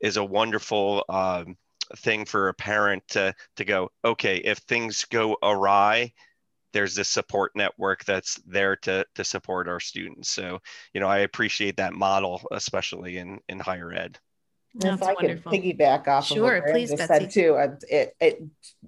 is 0.00 0.16
a 0.16 0.24
wonderful 0.24 1.04
um, 1.08 1.56
thing 1.96 2.24
for 2.24 2.48
a 2.48 2.54
parent 2.54 3.02
to 3.08 3.34
to 3.56 3.64
go 3.64 3.90
okay 4.04 4.36
if 4.38 4.58
things 4.58 5.04
go 5.06 5.36
awry 5.42 6.12
there's 6.72 6.94
this 6.94 7.08
support 7.08 7.52
network 7.54 8.04
that's 8.04 8.36
there 8.46 8.76
to 8.76 9.04
to 9.14 9.24
support 9.24 9.68
our 9.68 9.80
students. 9.80 10.30
So, 10.30 10.60
you 10.92 11.00
know, 11.00 11.08
I 11.08 11.18
appreciate 11.18 11.76
that 11.76 11.92
model, 11.92 12.42
especially 12.50 13.18
in 13.18 13.40
in 13.48 13.58
higher 13.58 13.92
ed. 13.92 14.18
That's 14.74 15.02
if 15.02 15.02
I 15.02 15.12
wonderful. 15.12 15.52
could 15.52 15.62
piggyback 15.62 16.08
off 16.08 16.26
sure, 16.26 16.56
of 16.56 16.64
what 16.64 16.72
please, 16.72 16.90
just 16.90 17.06
said 17.06 17.30
too, 17.30 17.56
it, 17.88 18.14
it 18.20 18.42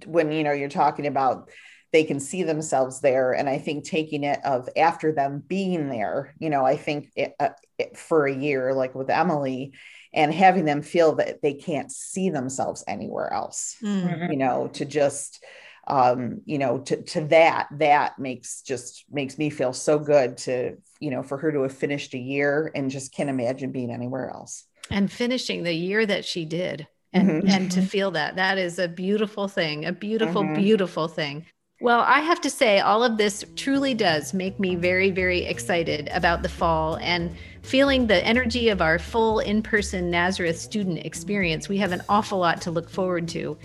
when 0.05 0.31
you 0.31 0.43
know 0.43 0.51
you're 0.51 0.69
talking 0.69 1.05
about 1.05 1.49
they 1.91 2.03
can 2.03 2.19
see 2.19 2.43
themselves 2.43 2.99
there, 2.99 3.33
and 3.33 3.47
I 3.47 3.57
think 3.57 3.85
taking 3.85 4.23
it 4.23 4.43
of 4.43 4.67
after 4.75 5.13
them 5.13 5.43
being 5.47 5.87
there, 5.87 6.33
you 6.39 6.49
know, 6.49 6.65
I 6.65 6.75
think 6.75 7.11
it, 7.15 7.35
uh, 7.39 7.49
it, 7.77 7.97
for 7.97 8.25
a 8.25 8.35
year, 8.35 8.73
like 8.73 8.95
with 8.95 9.09
Emily, 9.09 9.73
and 10.11 10.33
having 10.33 10.65
them 10.65 10.81
feel 10.81 11.15
that 11.15 11.41
they 11.41 11.53
can't 11.53 11.91
see 11.91 12.29
themselves 12.29 12.83
anywhere 12.87 13.31
else, 13.31 13.77
mm-hmm. 13.81 14.31
you 14.31 14.37
know, 14.37 14.67
to 14.73 14.83
just 14.83 15.43
um, 15.87 16.41
you 16.45 16.57
know, 16.57 16.79
to, 16.79 17.01
to 17.01 17.21
that, 17.25 17.67
that 17.71 18.17
makes 18.19 18.61
just 18.61 19.05
makes 19.11 19.37
me 19.37 19.49
feel 19.49 19.73
so 19.73 19.99
good 19.99 20.37
to, 20.37 20.77
you 20.99 21.11
know, 21.11 21.23
for 21.23 21.37
her 21.37 21.51
to 21.51 21.61
have 21.61 21.73
finished 21.73 22.13
a 22.13 22.19
year 22.19 22.71
and 22.73 22.89
just 22.89 23.13
can't 23.13 23.29
imagine 23.29 23.71
being 23.71 23.91
anywhere 23.91 24.29
else. 24.29 24.65
And 24.89 25.11
finishing 25.11 25.63
the 25.63 25.73
year 25.73 26.05
that 26.05 26.25
she 26.25 26.45
did. 26.45 26.87
And, 27.13 27.29
mm-hmm. 27.29 27.49
and 27.49 27.71
to 27.71 27.81
feel 27.81 28.11
that 28.11 28.35
that 28.35 28.57
is 28.57 28.77
a 28.77 28.89
beautiful 28.89 29.47
thing 29.47 29.85
a 29.85 29.93
beautiful 29.93 30.43
mm-hmm. 30.43 30.61
beautiful 30.61 31.07
thing 31.07 31.45
well, 31.85 32.01
I 32.01 32.21
have 32.21 32.41
to 32.41 32.49
say, 32.49 32.79
all 32.79 33.03
of 33.03 33.15
this 33.15 33.45
truly 33.55 33.93
does 33.93 34.33
make 34.33 34.59
me 34.59 34.73
very, 34.73 35.11
very 35.11 35.45
excited 35.45 36.09
about 36.11 36.41
the 36.41 36.49
fall 36.49 36.95
and 36.95 37.29
feeling 37.61 38.07
the 38.07 38.25
energy 38.25 38.69
of 38.69 38.81
our 38.81 38.97
full 38.97 39.37
in 39.37 39.61
person 39.61 40.09
Nazareth 40.09 40.57
student 40.57 41.05
experience. 41.05 41.69
We 41.69 41.77
have 41.77 41.91
an 41.91 42.01
awful 42.09 42.39
lot 42.39 42.59
to 42.61 42.71
look 42.71 42.89
forward 42.89 43.27
to. 43.27 43.55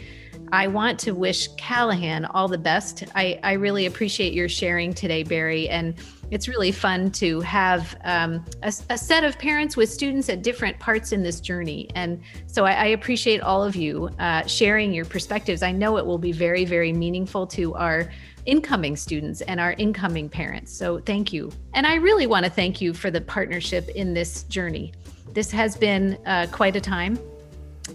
I 0.53 0.67
want 0.67 1.01
to 1.01 1.13
wish 1.13 1.49
Callahan 1.57 2.27
all 2.27 2.47
the 2.47 2.59
best. 2.59 3.05
I, 3.15 3.41
I 3.43 3.53
really 3.53 3.87
appreciate 3.87 4.35
your 4.35 4.51
sharing 4.51 4.93
today, 4.93 5.23
Barry. 5.23 5.71
And 5.71 5.95
it's 6.31 6.49
really 6.49 6.73
fun 6.73 7.11
to 7.13 7.41
have 7.41 7.97
um, 8.05 8.45
a, 8.63 8.73
a, 8.91 8.99
set 8.99 9.25
of 9.25 9.39
parents 9.39 9.77
with 9.77 9.91
students 9.91 10.29
at 10.29 10.43
different 10.43 10.79
parts 10.79 11.13
in 11.13 11.23
this 11.23 11.41
journey. 11.41 11.89
And 11.95 12.21
so 12.47 12.65
I, 12.65 12.73
I 12.73 12.87
appreciate 12.87 13.41
all 13.41 13.65
of 13.65 13.75
you 13.75 14.11
uh, 14.19 14.47
sharing 14.47 14.93
your 14.93 15.05
perspectives. 15.05 15.63
I 15.63 15.73
know 15.73 15.97
it 15.97 16.07
will 16.07 16.19
be 16.19 16.33
very, 16.33 16.65
very 16.65 16.93
meaningful 16.93 17.47
to 17.49 17.75
our 17.75 18.11
incoming 18.47 18.97
students 18.97 19.41
and 19.43 19.61
our 19.61 19.73
incoming 19.73 20.29
parents. 20.29 20.73
So 20.73 21.01
thank 21.01 21.33
you. 21.33 21.51
And 21.75 21.87
I 21.87 21.97
really 21.97 22.27
want 22.27 22.45
to 22.45 22.51
thank 22.51 22.81
you 22.81 22.95
for 22.95 23.11
the 23.11 23.21
partnership 23.21 23.89
in 23.91 24.15
this 24.15 24.45
journey. 24.45 24.93
This 25.33 25.51
has 25.51 25.77
been 25.77 26.19
uh, 26.27 26.47
quite 26.51 26.77
a 26.77 26.81
time. 26.81 27.19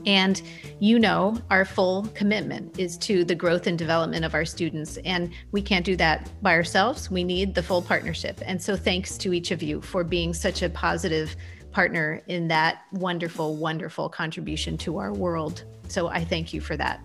And 0.05 0.41
you 0.79 0.99
know, 0.99 1.37
our 1.49 1.65
full 1.65 2.03
commitment 2.13 2.79
is 2.79 2.97
to 2.99 3.23
the 3.23 3.35
growth 3.35 3.67
and 3.67 3.77
development 3.77 4.25
of 4.25 4.33
our 4.33 4.45
students. 4.45 4.97
And 5.05 5.31
we 5.51 5.61
can't 5.61 5.85
do 5.85 5.95
that 5.97 6.29
by 6.41 6.53
ourselves. 6.53 7.09
We 7.09 7.23
need 7.23 7.55
the 7.55 7.63
full 7.63 7.81
partnership. 7.81 8.41
And 8.45 8.61
so, 8.61 8.75
thanks 8.75 9.17
to 9.19 9.33
each 9.33 9.51
of 9.51 9.63
you 9.63 9.81
for 9.81 10.03
being 10.03 10.33
such 10.33 10.61
a 10.61 10.69
positive 10.69 11.35
partner 11.71 12.21
in 12.27 12.47
that 12.49 12.83
wonderful, 12.91 13.55
wonderful 13.55 14.09
contribution 14.09 14.77
to 14.79 14.97
our 14.97 15.13
world. 15.13 15.63
So, 15.87 16.07
I 16.07 16.23
thank 16.23 16.53
you 16.53 16.61
for 16.61 16.75
that. 16.77 17.01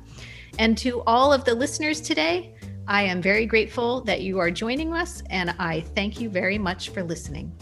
And 0.58 0.76
to 0.78 1.02
all 1.02 1.32
of 1.32 1.44
the 1.44 1.54
listeners 1.54 2.00
today, 2.00 2.54
I 2.86 3.02
am 3.02 3.22
very 3.22 3.46
grateful 3.46 4.00
that 4.02 4.22
you 4.22 4.40
are 4.40 4.50
joining 4.50 4.92
us, 4.92 5.22
and 5.30 5.54
I 5.58 5.82
thank 5.94 6.20
you 6.20 6.28
very 6.28 6.58
much 6.58 6.88
for 6.88 7.04
listening. 7.04 7.52